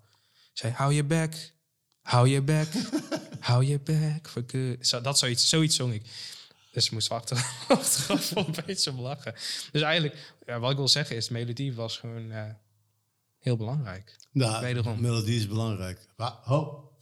[0.53, 1.33] zei, hou je back,
[2.01, 2.67] hou je back,
[3.39, 4.87] hou je back for good.
[4.87, 6.05] Zo, dat zoiets, zoiets zong ik.
[6.71, 9.33] Dus moest achteraf, achteraf wel een beetje om lachen.
[9.71, 12.43] Dus eigenlijk, ja, wat ik wil zeggen is, melodie was gewoon uh,
[13.39, 14.15] heel belangrijk.
[14.31, 15.01] Nou, Wederom.
[15.01, 16.07] melodie is belangrijk.
[16.43, 16.92] Ho.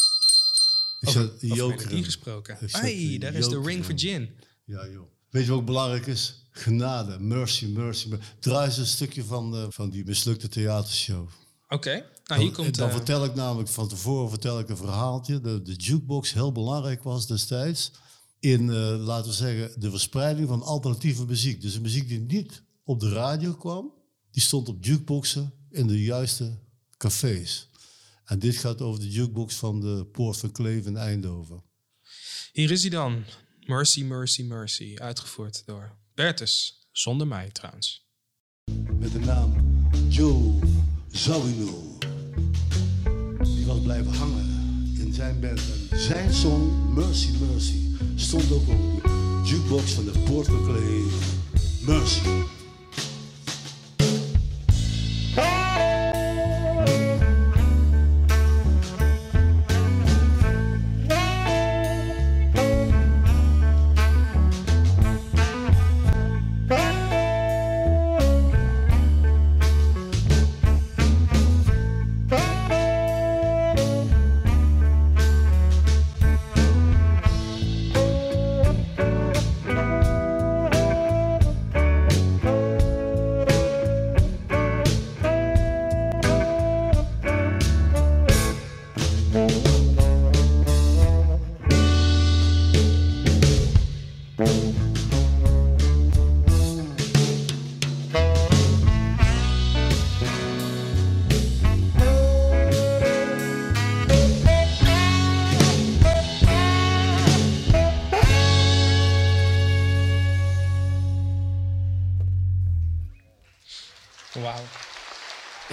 [1.02, 2.58] Ik over, over melodie gesproken.
[2.60, 4.30] Hey, daar is de ring for gin.
[4.66, 5.08] Ja, joh.
[5.30, 6.46] Weet je wat ook belangrijk is?
[6.52, 8.10] Genade, mercy, mercy.
[8.40, 11.22] Draai eens een stukje van, uh, van die mislukte theatershow.
[11.64, 12.06] Oké, okay.
[12.26, 12.76] nou hier komt...
[12.76, 15.42] Dan uh, vertel ik namelijk van tevoren vertel ik een verhaaltje.
[15.42, 17.92] De, de jukebox heel belangrijk was destijds
[18.40, 21.62] in, uh, laten we zeggen, de verspreiding van alternatieve muziek.
[21.62, 23.94] Dus de muziek die niet op de radio kwam,
[24.32, 26.60] die stond op jukeboxen in de juiste
[26.98, 27.70] cafés.
[28.32, 31.64] En dit gaat over de jukebox van de Poort van Kleef in Eindhoven.
[32.52, 33.24] Hier is hij dan.
[33.66, 34.96] Mercy, Mercy, Mercy.
[34.98, 36.86] Uitgevoerd door Bertus.
[36.92, 38.08] Zonder mij trouwens.
[39.00, 39.54] Met de naam
[40.10, 40.60] Joe
[41.08, 41.98] Zawinul.
[43.44, 44.46] Die was blijven hangen
[44.98, 45.62] in zijn band.
[45.90, 50.50] En zijn song Mercy, Mercy stond ook op de jukebox van de Port
[51.82, 52.22] Mercy.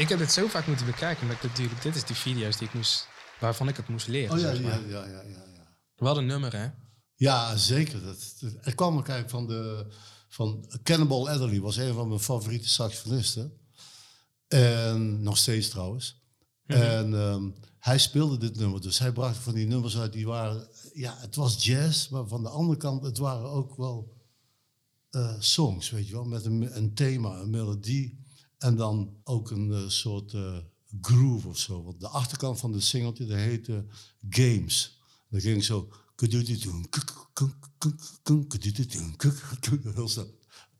[0.09, 2.67] Ik heb dit zo vaak moeten bekijken, maar ik natuurlijk, dit is die video's die
[2.69, 3.09] ik moest,
[3.41, 4.35] waarvan ik het moest leren.
[4.35, 4.89] Oh ja, zeg ja, maar.
[4.89, 5.23] ja, ja, ja.
[5.55, 5.77] ja.
[5.97, 6.69] Wat een nummer, hè?
[7.15, 8.03] Ja, zeker.
[8.05, 9.87] Dat, dat- het kwam ook eigenlijk van, de,
[10.29, 13.53] van Cannibal Adderley, was een van mijn favoriete saxofonisten.
[14.49, 16.23] En nog steeds trouwens.
[16.67, 20.69] En ehm, hij speelde dit nummer, dus hij bracht van die nummers uit die waren,
[20.93, 24.17] ja, het was jazz, maar van de andere kant, het waren ook wel
[25.11, 28.18] eh, songs, weet je wel, met een, een thema, een melodie
[28.59, 30.59] en dan ook een eh, soort eh,
[31.01, 31.83] groove of zo.
[31.83, 33.85] Want de achterkant van de singeltje, dat heette
[34.29, 35.01] Games.
[35.29, 35.89] Dat ging zo.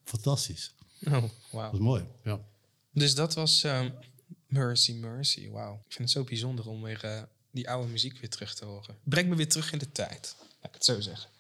[0.05, 0.75] Fantastisch.
[1.05, 1.71] Oh, Dat wauw.
[1.71, 2.05] was mooi.
[2.25, 2.41] Ja.
[2.93, 3.67] Dus dat was
[4.47, 5.49] Mercy, Mercy.
[5.49, 5.75] Wauw.
[5.75, 8.99] Ik vind het zo bijzonder om weer die oude muziek weer terug te horen.
[9.05, 10.37] Breng me weer terug in de tijd.
[10.39, 11.31] Laat ik het zo zeggen.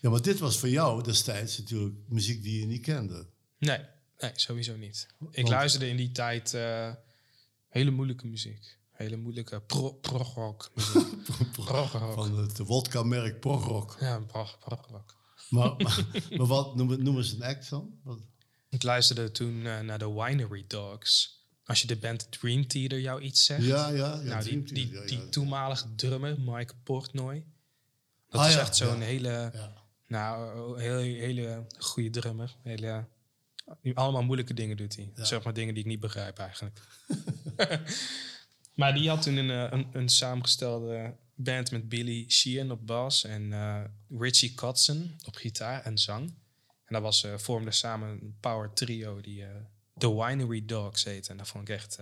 [0.00, 3.26] ja, maar dit was voor jou destijds natuurlijk muziek die je niet kende.
[3.58, 3.80] Nee,
[4.22, 5.06] nee, sowieso niet.
[5.30, 6.92] Ik Want- luisterde in die tijd eh,
[7.68, 8.78] hele moeilijke muziek.
[8.92, 11.24] Hele moeilijke pro- prog-rock muziek.
[11.52, 12.14] Prog-rock.
[12.14, 13.96] Van het wodka-merk Progrock.
[14.00, 15.14] Ja, prog- prog-rock.
[15.48, 16.04] Maar, maar,
[16.36, 17.98] maar wat noemen, ze een act dan?
[18.02, 18.18] Wat?
[18.68, 21.40] Ik luisterde toen eh, naar de Winery Dogs.
[21.64, 23.64] Als je de band Dream Theater jou iets zegt.
[23.64, 23.94] Ja, ja.
[23.94, 25.28] ja nou, die, Dream die, die ja.
[25.28, 27.44] toenmalige drummer, Mike Portnoy.
[28.28, 29.04] Dat Ah, is ja, echt zo'n ja.
[29.04, 29.72] hele, Ja.
[30.06, 32.56] nou, hele, hele goede drummer.
[32.62, 33.11] Hele, die
[33.94, 35.12] allemaal moeilijke dingen doet hij.
[35.16, 35.24] Ja.
[35.24, 36.80] Zeg maar dingen die ik niet begrijp eigenlijk.
[38.74, 43.24] maar die had toen een, eh, een, een samengestelde band met Billy Sheehan op bas
[43.24, 43.80] en eh,
[44.18, 46.34] Richie Kotzen op gitaar en zang.
[46.84, 49.50] En dat was, eh vormden samen een power trio die eh
[49.98, 51.30] The Winery Dogs heette.
[51.30, 51.98] En dat vond ik echt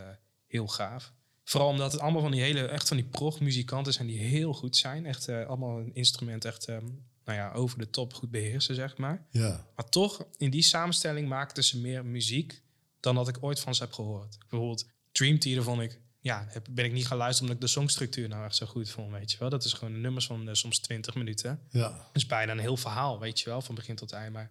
[0.47, 1.13] heel gaaf.
[1.45, 4.77] Vooral omdat het allemaal van die hele, echt van die prog-muzikanten zijn die heel goed
[4.77, 5.07] zijn.
[5.07, 6.87] Echt allemaal een instrument echt, ehm,
[7.31, 9.27] nou ja, over de top goed beheersen, zeg maar.
[9.31, 9.67] Ja.
[9.77, 12.63] Maar toch, in die samenstelling maakten ze meer muziek
[13.01, 14.39] dan dat ik ooit van ze heb gehoord.
[14.39, 17.79] Bijvoorbeeld Dream Theater vond ik, ja, heb, ben ik niet gaan luisteren omdat ik de
[17.79, 19.49] songstructuur nou echt zo goed vond, weet je wel.
[19.49, 21.61] Dat is gewoon nummers van eh, soms 20 minuten.
[21.71, 21.89] Ja.
[21.89, 24.33] Dat is bijna een heel verhaal, weet je wel, van begin tot eind.
[24.33, 24.51] Maar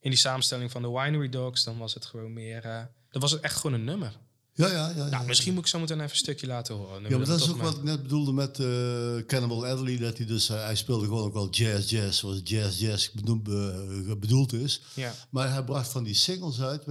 [0.00, 2.62] in die samenstelling van de Winery Dogs, dan was het gewoon meer,
[3.10, 4.12] dan was het echt gewoon een nummer.
[4.60, 4.96] Ja, ja, ja.
[4.96, 5.08] ja.
[5.08, 7.02] Nou, misschien moet ik zo meteen even een stukje laten horen.
[7.02, 9.96] Ja, maar dat is ook wat ik net bedoelde met eh, Cannibal Adderley.
[9.98, 13.48] Dat hij dus, eh, hij speelde gewoon ook wel jazz, jazz, zoals jazz, jazz bedoeld,
[13.48, 14.82] eh, bedoeld is.
[14.94, 15.14] Ja.
[15.30, 16.84] Maar hij bracht van die singles uit,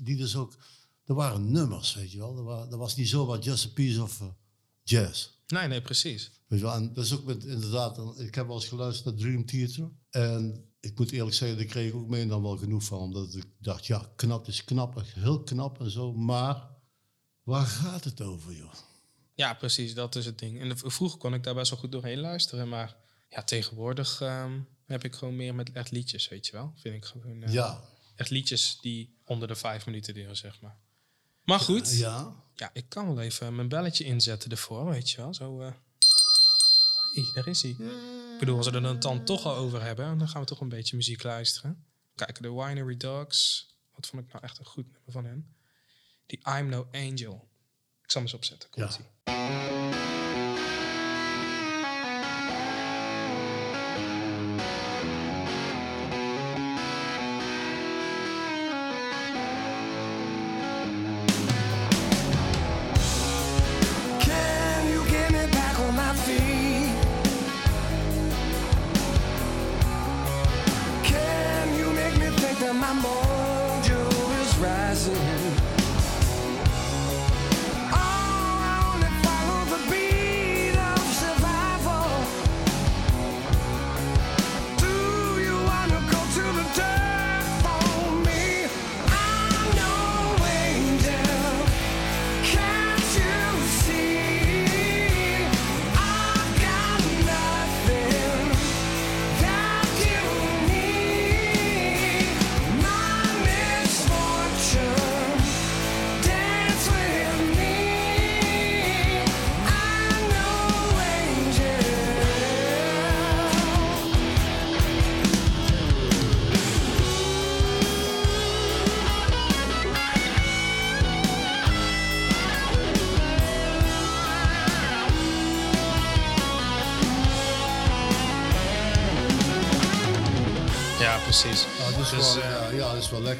[0.00, 0.56] die dus ook,
[1.04, 2.36] er waren nummers, weet je wel.
[2.36, 4.20] Er, wa- er was niet zomaar just a piece of
[4.82, 5.28] jazz.
[5.46, 6.30] Nee, nee, precies.
[6.46, 9.24] Weet je wel, en dat is ook met, inderdaad, ik heb wel eens geluisterd naar
[9.24, 9.90] Dream Theater.
[10.10, 12.98] En ik moet eerlijk zeggen, daar kreeg ik ook mee dan wel genoeg van.
[12.98, 16.12] Omdat ik dacht, ja, knap is knap, heel knap en zo.
[16.12, 16.68] Maar
[17.42, 18.72] waar gaat het over, joh?
[19.34, 20.60] Ja, precies, dat is het ding.
[20.60, 22.96] En vroeger kon ik daar best wel goed doorheen luisteren, maar
[23.28, 26.72] ja, tegenwoordig ehm, heb ik gewoon meer met echt liedjes, weet je wel.
[26.76, 27.80] Vind ik gewoon eh, Ja.
[28.16, 30.76] echt liedjes die onder de vijf minuten duren, zeg maar.
[31.44, 32.34] Maar goed, ja.
[32.54, 32.70] Ja.
[32.72, 35.34] ik kan wel even mijn belletje inzetten ervoor, weet je wel.
[35.34, 37.70] Zo, hey, daar is hij.
[37.70, 40.60] Ik bedoel, als we er dan, dan toch al over hebben, dan gaan we toch
[40.60, 41.84] een beetje muziek luisteren.
[42.14, 43.68] Kijk, de Winery Dogs.
[43.94, 45.54] Wat vond ik nou echt een goed nummer van hen?
[46.30, 47.48] Die I'm No Angel.
[48.02, 48.70] Ik zal hem eens opzetten.
[48.70, 49.00] Komt Ja.
[49.00, 50.10] ie.
[64.20, 66.94] Can you get me back on my feet?
[71.04, 74.00] Can you make me think that my mojo
[74.42, 75.79] is rising?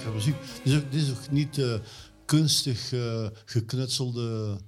[0.05, 0.37] Lekkere muziek.
[0.65, 1.75] Dit is ook, dit is ook niet eh,
[2.25, 4.59] kunstig eh, geknutselde,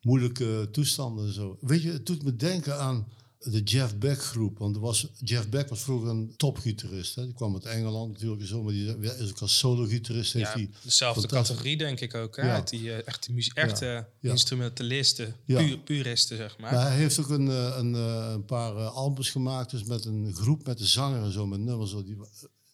[0.00, 1.26] moeilijke toestanden.
[1.26, 1.58] en Zo.
[1.60, 4.58] Weet je, het doet me denken aan de Jeff Beck groep.
[4.58, 7.14] Want was, Jeff Beck was vroeger een topgitarist.
[7.14, 7.24] Hè.
[7.24, 10.32] Die kwam uit Engeland natuurlijk en zo, maar die is ook als solo-gitarist.
[10.32, 12.36] Ja, dezelfde categorie denk ik ook.
[12.36, 12.42] Hè?
[12.46, 12.54] Ja.
[12.54, 14.30] Uit die eh, echte, muzie- echte Ja.
[14.30, 15.36] instrumentalisten,
[15.84, 16.72] puristen zeg maar.
[16.72, 20.04] Maar hij heeft ook een, eh, een, eh, een paar eh, albums gemaakt, dus met
[20.04, 21.90] een groep met de zanger en zo, met nummers.
[21.90, 22.16] Zo, die,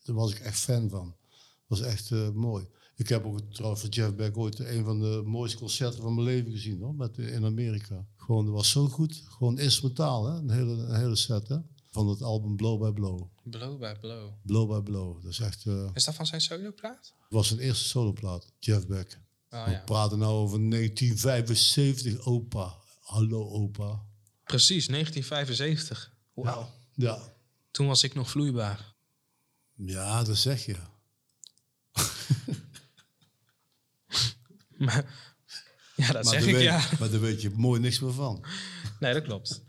[0.04, 1.14] daar was ik echt fan van.
[1.70, 2.66] Dat was echt eh, mooi.
[2.96, 6.26] Ik heb ook trouwens van Jeff Beck ooit een van de mooiste concerten van mijn
[6.26, 8.06] leven gezien, hoor, met, eh, in Amerika.
[8.16, 9.22] Gewoon, dat was zo goed.
[9.28, 10.38] Gewoon instrumentaal, hè?
[10.38, 11.56] Een, hele, een hele set, hè?
[11.90, 13.22] Van het album Blow by Blow.
[13.42, 14.32] Blow by blow.
[14.42, 15.22] Blow by Blow.
[15.22, 17.14] Dat is echt, eh, Is dat van zijn soloplaat?
[17.28, 19.20] was zijn eerste soloplaat, Jeff Beck.
[19.50, 19.82] Oh, We ja.
[19.84, 22.74] praten nou over 1975, opa.
[23.00, 24.02] Hallo, opa.
[24.44, 26.12] Precies, 1975.
[26.34, 26.68] Wauw.
[26.94, 27.18] Ja,
[27.70, 28.94] Toen was ik nog vloeibaar.
[29.74, 30.76] ja dat zeg je.
[34.76, 35.04] Maar,
[35.96, 36.82] ja, dat Maar zeg daar ik weet, ja.
[36.98, 38.44] Maar daar weet je mooi niks meer van.
[39.00, 39.64] Nee, dat klopt.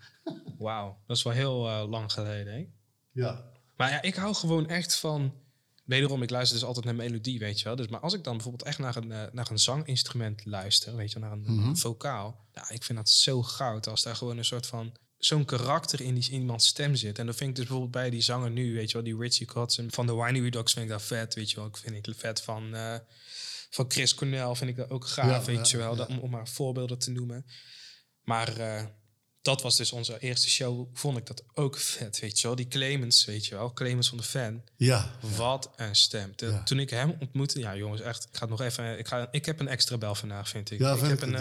[0.58, 2.54] Wauw, dat is wel heel eh, lang geleden.
[2.54, 2.68] Hè?
[3.12, 3.52] Ja.
[3.78, 5.34] Maar ja, ik hou gewoon echt van.
[5.86, 7.76] Wederom, ik luister dus altijd naar melodie, weet je wel.
[7.76, 11.12] Dus, maar als ik dan bijvoorbeeld echt naar een, eh, naar een zanginstrument luister, weet
[11.12, 12.48] je wel, naar een, een vocaal.
[12.54, 14.96] Ja, ik vind dat zo goud als daar gewoon een soort van.
[15.22, 17.20] Zo'n karakter in, die, in iemands stem zit.
[17.20, 19.48] En dan vind ik dus bijvoorbeeld bij die zanger nu, weet je wel, die Richie
[19.48, 21.66] Kotzen van de Winery Dogs vind ik dat vet, weet je wel.
[21.66, 22.96] Ik vind ik vet van, eh,
[23.70, 25.96] van Chris Cornell vind ik dat ook gaaf, Ja, weet ja, je wel.
[25.96, 27.46] Dat, om, om maar voorbeelden te noemen.
[28.22, 28.86] Maar eh,
[29.42, 32.56] dat was dus onze eerste show, vond ik dat ook vet, weet je wel.
[32.56, 34.64] Die Clemens, weet je wel, Clemens van de Fan.
[34.78, 35.12] Ja.
[35.36, 36.34] Wat een stem.
[36.36, 36.64] De- Ja.
[36.64, 39.46] Toen ik hem ontmoette, ja jongens, echt, ik ga het nog even, ik, ga, ik
[39.46, 40.80] heb een extra bel vandaag, vind ik.
[40.80, 41.40] Ja, ik vind heb ik, een eh,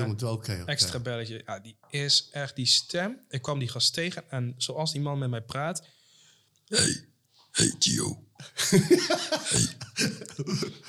[0.67, 1.43] extra belletje.
[1.47, 3.21] Ja, die is echt die stem.
[3.29, 5.83] Ik kwam die gast tegen en zoals die man met mij praat,
[6.67, 7.09] Hey,
[7.53, 8.25] hey Gio.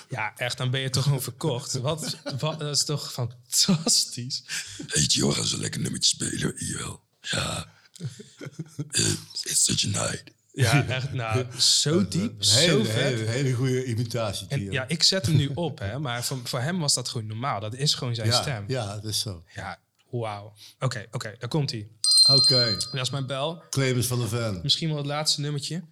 [0.09, 1.73] ja, echt, dan ben je toch gewoon verkocht.
[1.73, 4.43] Wat, wat, dat is toch fantastisch.
[4.87, 6.53] Hey Gio, gaan zo lekker nummertje spelen.
[6.57, 7.03] Jawel.
[7.21, 7.71] Ja.
[8.91, 9.05] Eh,
[9.43, 10.23] It's such a night.
[10.53, 12.93] Ja, echt, nou, zo diep, Een zo hele, vet.
[12.95, 14.47] hele, hele goede imitatie.
[14.47, 14.71] En Tio.
[14.71, 17.59] ja, ik zet hem nu op, hè, maar voor, voor hem was dat gewoon normaal.
[17.59, 18.63] Dat is gewoon zijn ja, stem.
[18.67, 19.43] ja, dat is zo.
[19.55, 20.53] Ja, wauw.
[20.79, 21.87] Oké, oké, daar komt hij.
[22.29, 23.63] Oké, Dat is mijn bel.
[23.69, 24.59] Clemens van der Ven.
[24.63, 25.83] Misschien wel het laatste nummertje.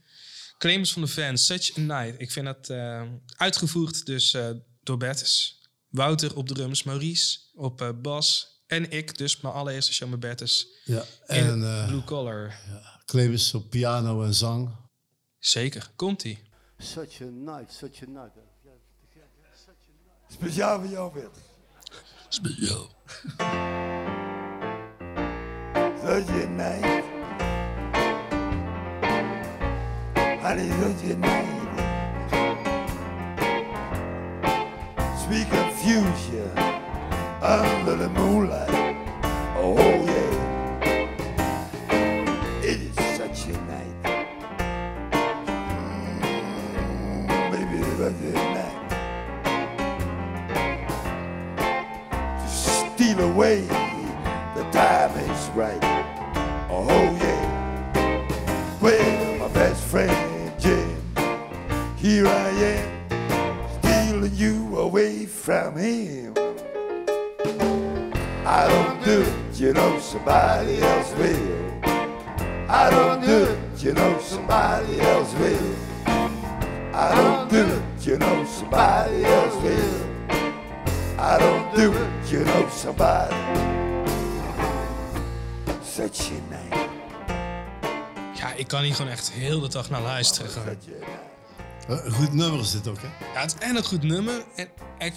[0.59, 2.21] Clemens van de Fan, Such a Night.
[2.21, 3.03] Ik vind dat eh,
[3.37, 4.49] uitgevoerd dus eh,
[4.83, 5.61] door Bertus.
[5.89, 8.57] Wouter op drums, Maurice op eh, bas.
[8.67, 10.67] En ik, dus mijn allereerste show met Bertus.
[10.83, 12.55] Ja, In en eh, Blue Collar.
[13.05, 14.75] Clemens op piano en zang.
[15.37, 16.39] Zeker, komt-ie.
[16.77, 18.33] Such a night, such a night.
[20.31, 21.37] Speciaal voor jou, Bert.
[22.29, 22.89] Speciaal.
[26.03, 27.08] Such a night.
[30.49, 30.79] Night.
[37.41, 38.97] Under the moonlight.
[39.57, 40.31] Oh, yeah.
[42.63, 43.95] It is such a night.
[46.15, 48.77] Mm, baby, such a night.
[52.41, 53.61] To steal away
[54.55, 55.83] the time is right.
[56.71, 56.89] Oh
[57.21, 57.43] yeah.
[58.81, 60.28] Well, my best friend
[62.01, 62.87] here I am,
[63.79, 66.33] stealing you away from him.
[68.45, 71.59] I don't do it, you know somebody else will.
[72.69, 75.75] I don't do it, you know somebody else will.
[76.93, 80.09] I don't do it, you know somebody else will.
[81.19, 83.35] I don't do it, you know somebody.
[85.83, 86.89] Such a night,
[88.33, 90.51] Ja, ik kan hier gewoon echt heel de dag naar luisteren.
[90.51, 90.77] Gewoon.
[91.89, 93.07] Een goed nummer is dit ook, hè?
[93.33, 94.43] Ja, het is en een goed nummer.
[94.55, 95.13] En ik,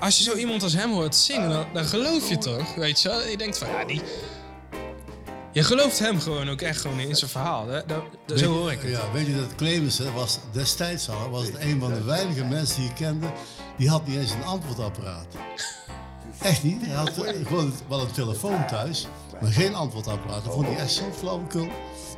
[0.00, 2.74] als je zo iemand als hem hoort zingen, dan, dan geloof je toch?
[2.74, 3.26] Weet je wel?
[3.26, 4.00] Je denkt van, ja, die...
[5.52, 7.66] Je gelooft hem gewoon ook echt gewoon in zijn verhaal.
[7.68, 7.86] hè?
[7.86, 8.90] Dat, dat- zo hoor ik het.
[8.90, 12.44] Ja, weet je dat Clemens hè, was destijds al, was het een van de weinige
[12.44, 13.26] mensen die ik kende,
[13.76, 15.26] die had niet eens een antwoordapparaat.
[16.42, 16.86] Echt niet.
[16.86, 19.06] Hij had eh, gewoon wel een telefoon thuis,
[19.40, 20.44] maar geen antwoordapparaat.
[20.44, 21.68] Dat vond hij echt zo flauwekul.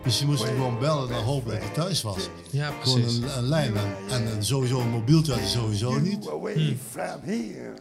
[0.05, 2.29] Dus je moest hem gewoon bellen en dan hopen dat hij thuis was.
[2.51, 3.18] Ja, Gewoon precies.
[3.18, 3.75] een, een lijn.
[4.11, 6.25] En, sowieso een mobieltje had hij sowieso niet.
[6.25, 7.73] You away from here.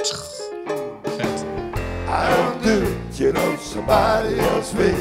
[1.04, 1.46] Vet.
[2.08, 4.96] I don't do it, you know somebody else will.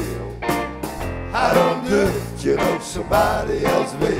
[1.33, 4.17] I don't do it, you know somebody else will.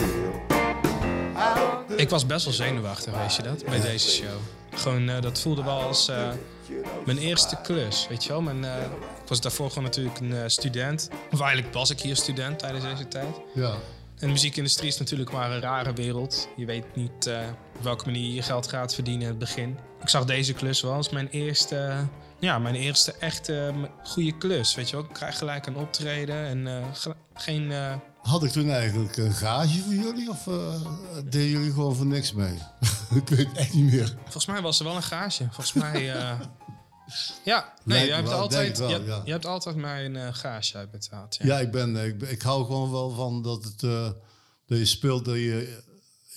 [1.35, 4.29] I don't do Ik was best wel zenuwachtig, weet je dat, bij deze show.
[4.73, 6.29] Gewoon, eh, dat voelde wel als eh,
[7.05, 8.41] mijn eerste klus, weet je wel.
[8.41, 8.81] Mijn, eh,
[9.21, 11.09] ik was daarvoor gewoon natuurlijk een eh, student.
[11.31, 13.35] Of eigenlijk was ik hier student tijdens deze tijd.
[13.53, 13.75] Ja.
[14.21, 16.47] En de muziekindustrie is natuurlijk maar een rare wereld.
[16.55, 17.39] Je weet niet eh,
[17.77, 19.77] op welke manier je geld gaat verdienen in het begin.
[20.01, 22.07] Ik zag deze klus wel als mijn eerste,
[22.39, 24.75] ja, mijn eerste echte eh, goede klus.
[24.75, 27.73] Weet je wel, ik krijg gelijk een optreden en eh, Geen...
[28.21, 30.81] Had ik toen eigenlijk een gage voor jullie of eh
[31.29, 32.53] deden jullie gewoon voor niks mee?
[33.21, 34.15] ik weet het echt niet meer.
[34.23, 35.43] volgens mij was er wel een gage.
[35.43, 36.13] Volgens mij...
[36.13, 36.39] eh,
[37.45, 39.21] ja, nee, je hebt, wel, altijd, wel, je, ja.
[39.25, 41.35] je hebt altijd mij een eh, gage uitbetaald.
[41.35, 41.45] Ja.
[41.45, 41.95] Ja, ik, ben,
[42.31, 43.79] ik, hou gewoon wel van dat, het,
[44.65, 45.25] dat je speelt.
[45.25, 45.79] Dat je,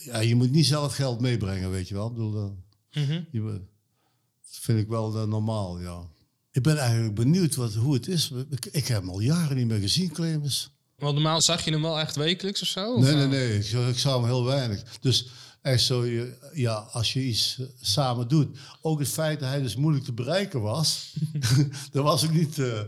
[0.05, 2.07] ja, je moet niet zelf geld meebrengen, weet je wel.
[2.07, 2.63] Ik bedoel,
[2.93, 3.21] Mhm.
[3.31, 6.03] je, dat vind ik wel normaal, ja.
[6.51, 8.31] Ik ben eigenlijk benieuwd wat, hoe het is.
[8.51, 10.74] Ik, ik heb hem al jaren niet meer gezien, Clemens.
[10.99, 12.95] Want normaal zag je hem wel echt wekelijks of zo?
[12.95, 13.59] Of, Nee, nee, nee.
[13.59, 14.83] Ik, ik zou hem heel weinig.
[15.01, 15.29] Dus
[15.63, 18.59] echt zo, je, ja, als je iets eh, samen doet.
[18.81, 21.15] Ook het feit dat hij dus moeilijk te bereiken was.
[21.93, 22.81] dat was ook niet eh,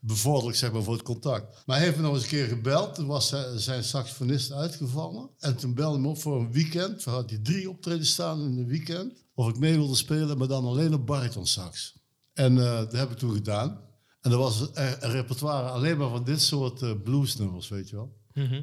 [0.00, 1.62] bevorderlijk, zeg maar, voor het contact.
[1.66, 2.94] Maar hij heeft me nog eens een keer gebeld.
[2.94, 5.30] Toen was zijn saxofonist uitgevallen.
[5.38, 7.02] En toen belde hij me op voor een weekend.
[7.02, 9.12] Toen had hij drie optredens staan in een weekend.
[9.34, 11.94] Of ik mee wilde spelen, maar dan alleen op baritonsax.
[12.32, 13.80] En eh, dat heb ik toen gedaan.
[14.24, 18.16] En dat was een, repertoire alleen maar van dit soort eh, bluesnummers, weet je wel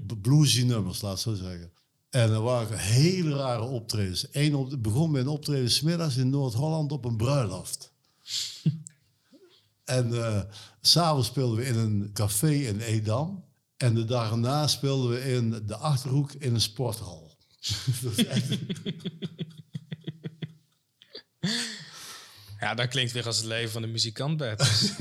[0.08, 1.72] b- bluesy nummers, laat zo zeggen.
[2.10, 4.28] En er waren hele rare optredens.
[4.32, 7.92] Eén op, het begon met een optreden smiddags in Noord-Holland op een bruiloft.
[9.84, 10.12] en
[10.82, 13.44] s s'avonds speelden we in een café in Edam.
[13.78, 17.36] En de dag erna speelden we in de Achterhoek in een sporthal.
[18.02, 18.58] Dat echt-
[22.62, 24.62] Ja, dat klinkt weer als het leven van de muzikant, Bert.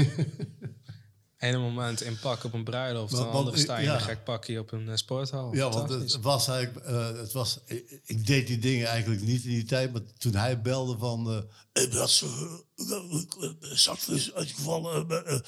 [1.39, 3.95] Ene moment in pak op een bruiloft, Want- een want, andere sta je ja.
[3.95, 5.55] een gek pakje op een eh, sporthal.
[5.55, 6.87] ja, want het was eigenlijk...
[6.87, 9.93] eh, het was, ik, ik deed die dingen eigenlijk niet in die tijd.
[9.93, 11.31] Maar toen hij belde van...
[11.31, 11.43] eh
[11.73, 15.25] hey, Bert, eh, eh, Sax is uitgevallen.
[15.27, 15.39] eh,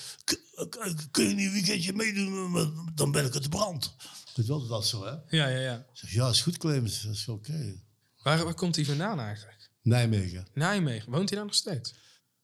[1.11, 2.91] kun je niet een weekendje meedoen?
[2.95, 3.95] Dan ben ik de brand.
[4.35, 5.11] Je wel, dat zo, hè?
[5.11, 5.77] Ja, ja, ja.
[5.77, 7.03] Ik zeg, ja, is goed, Clemens.
[7.03, 7.83] Dat is oké.
[8.23, 9.62] Waar, waar komt hij vandaan eigenlijk?
[9.83, 10.47] Nijmegen.
[10.55, 11.11] Nijmegen.
[11.11, 11.95] Woont hij daar nog steeds?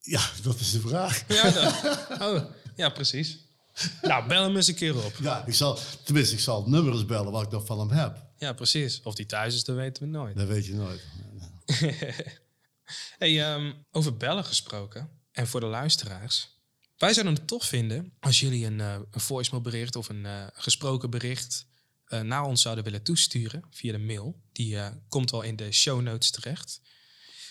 [0.00, 1.24] Ja, dat is de vraag.
[1.28, 2.20] Ja, dat.
[2.20, 2.44] Oh,
[2.76, 3.38] ja, precies.
[4.02, 5.12] Nou, bel hem eens een keer op.
[5.20, 8.26] Ja, ik zal, tenminste, ik zal nummers bellen wat ik nog van hem heb.
[8.38, 9.00] Ja, precies.
[9.02, 10.36] Of die thuis is, dat weten we nooit.
[10.36, 11.02] Dat weet je nooit.
[13.18, 15.10] Hey, ehm, over bellen gesproken.
[15.32, 16.48] En voor de luisteraars.
[16.96, 20.46] Wij zouden het tof vinden als jullie een, eh een voicemail bericht of een eh,
[20.52, 21.66] gesproken bericht
[22.04, 24.40] eh, naar ons zouden willen toesturen via de mail.
[24.52, 24.78] Die
[25.08, 26.80] komt wel in de show notes terecht.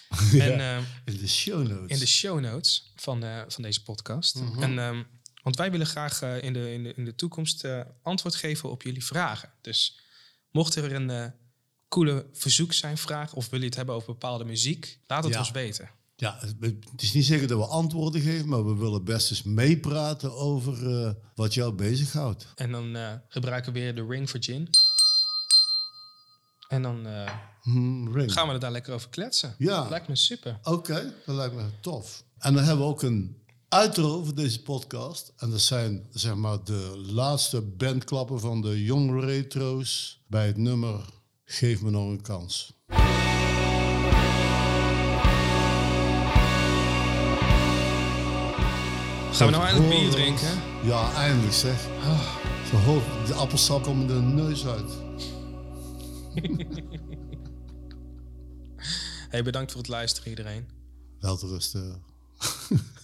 [0.39, 1.91] En eh, In de show notes.
[1.91, 4.35] in de show notes van, eh, van deze podcast.
[4.59, 5.03] En, ehm,
[5.43, 8.69] want wij willen graag eh, in, de, in, de, in de toekomst eh, antwoord geven
[8.71, 9.49] op jullie vragen.
[9.61, 9.99] Dus
[10.51, 11.25] mocht er een eh,
[11.87, 15.39] coole verzoek zijn, vraag, of wil je het hebben over bepaalde muziek, laat het Ja.
[15.39, 15.89] ons weten.
[16.15, 16.55] Ja, het
[16.91, 21.01] het is niet zeker dat we antwoorden geven, maar we willen best eens meepraten over
[21.05, 22.47] eh, wat jou bezighoudt.
[22.55, 24.69] En dan eh, gebruiken we weer de Ring for Gin.
[26.67, 29.55] En dan eh, Hmm, gaan we er daar lekker over kletsen.
[29.57, 29.87] Ja.
[29.89, 30.59] Lijkt me super.
[30.63, 32.23] Oké, dat lijkt me tof.
[32.39, 33.37] En dan hebben we ook een
[33.69, 35.33] outro voor deze podcast.
[35.37, 40.99] En dat zijn zeg maar de laatste bandklappen van de Young Retro's bij het nummer
[41.45, 42.73] Geef me nog een kans.
[49.31, 50.61] Gaan we nou eindelijk bier drinken?
[50.83, 51.87] Ja, eindelijk zeg.
[52.69, 54.91] Zo hoog, de appelsap komt de neus uit.
[59.29, 60.67] hey, bedankt voor het luisteren iedereen.
[61.19, 62.03] Welterusten.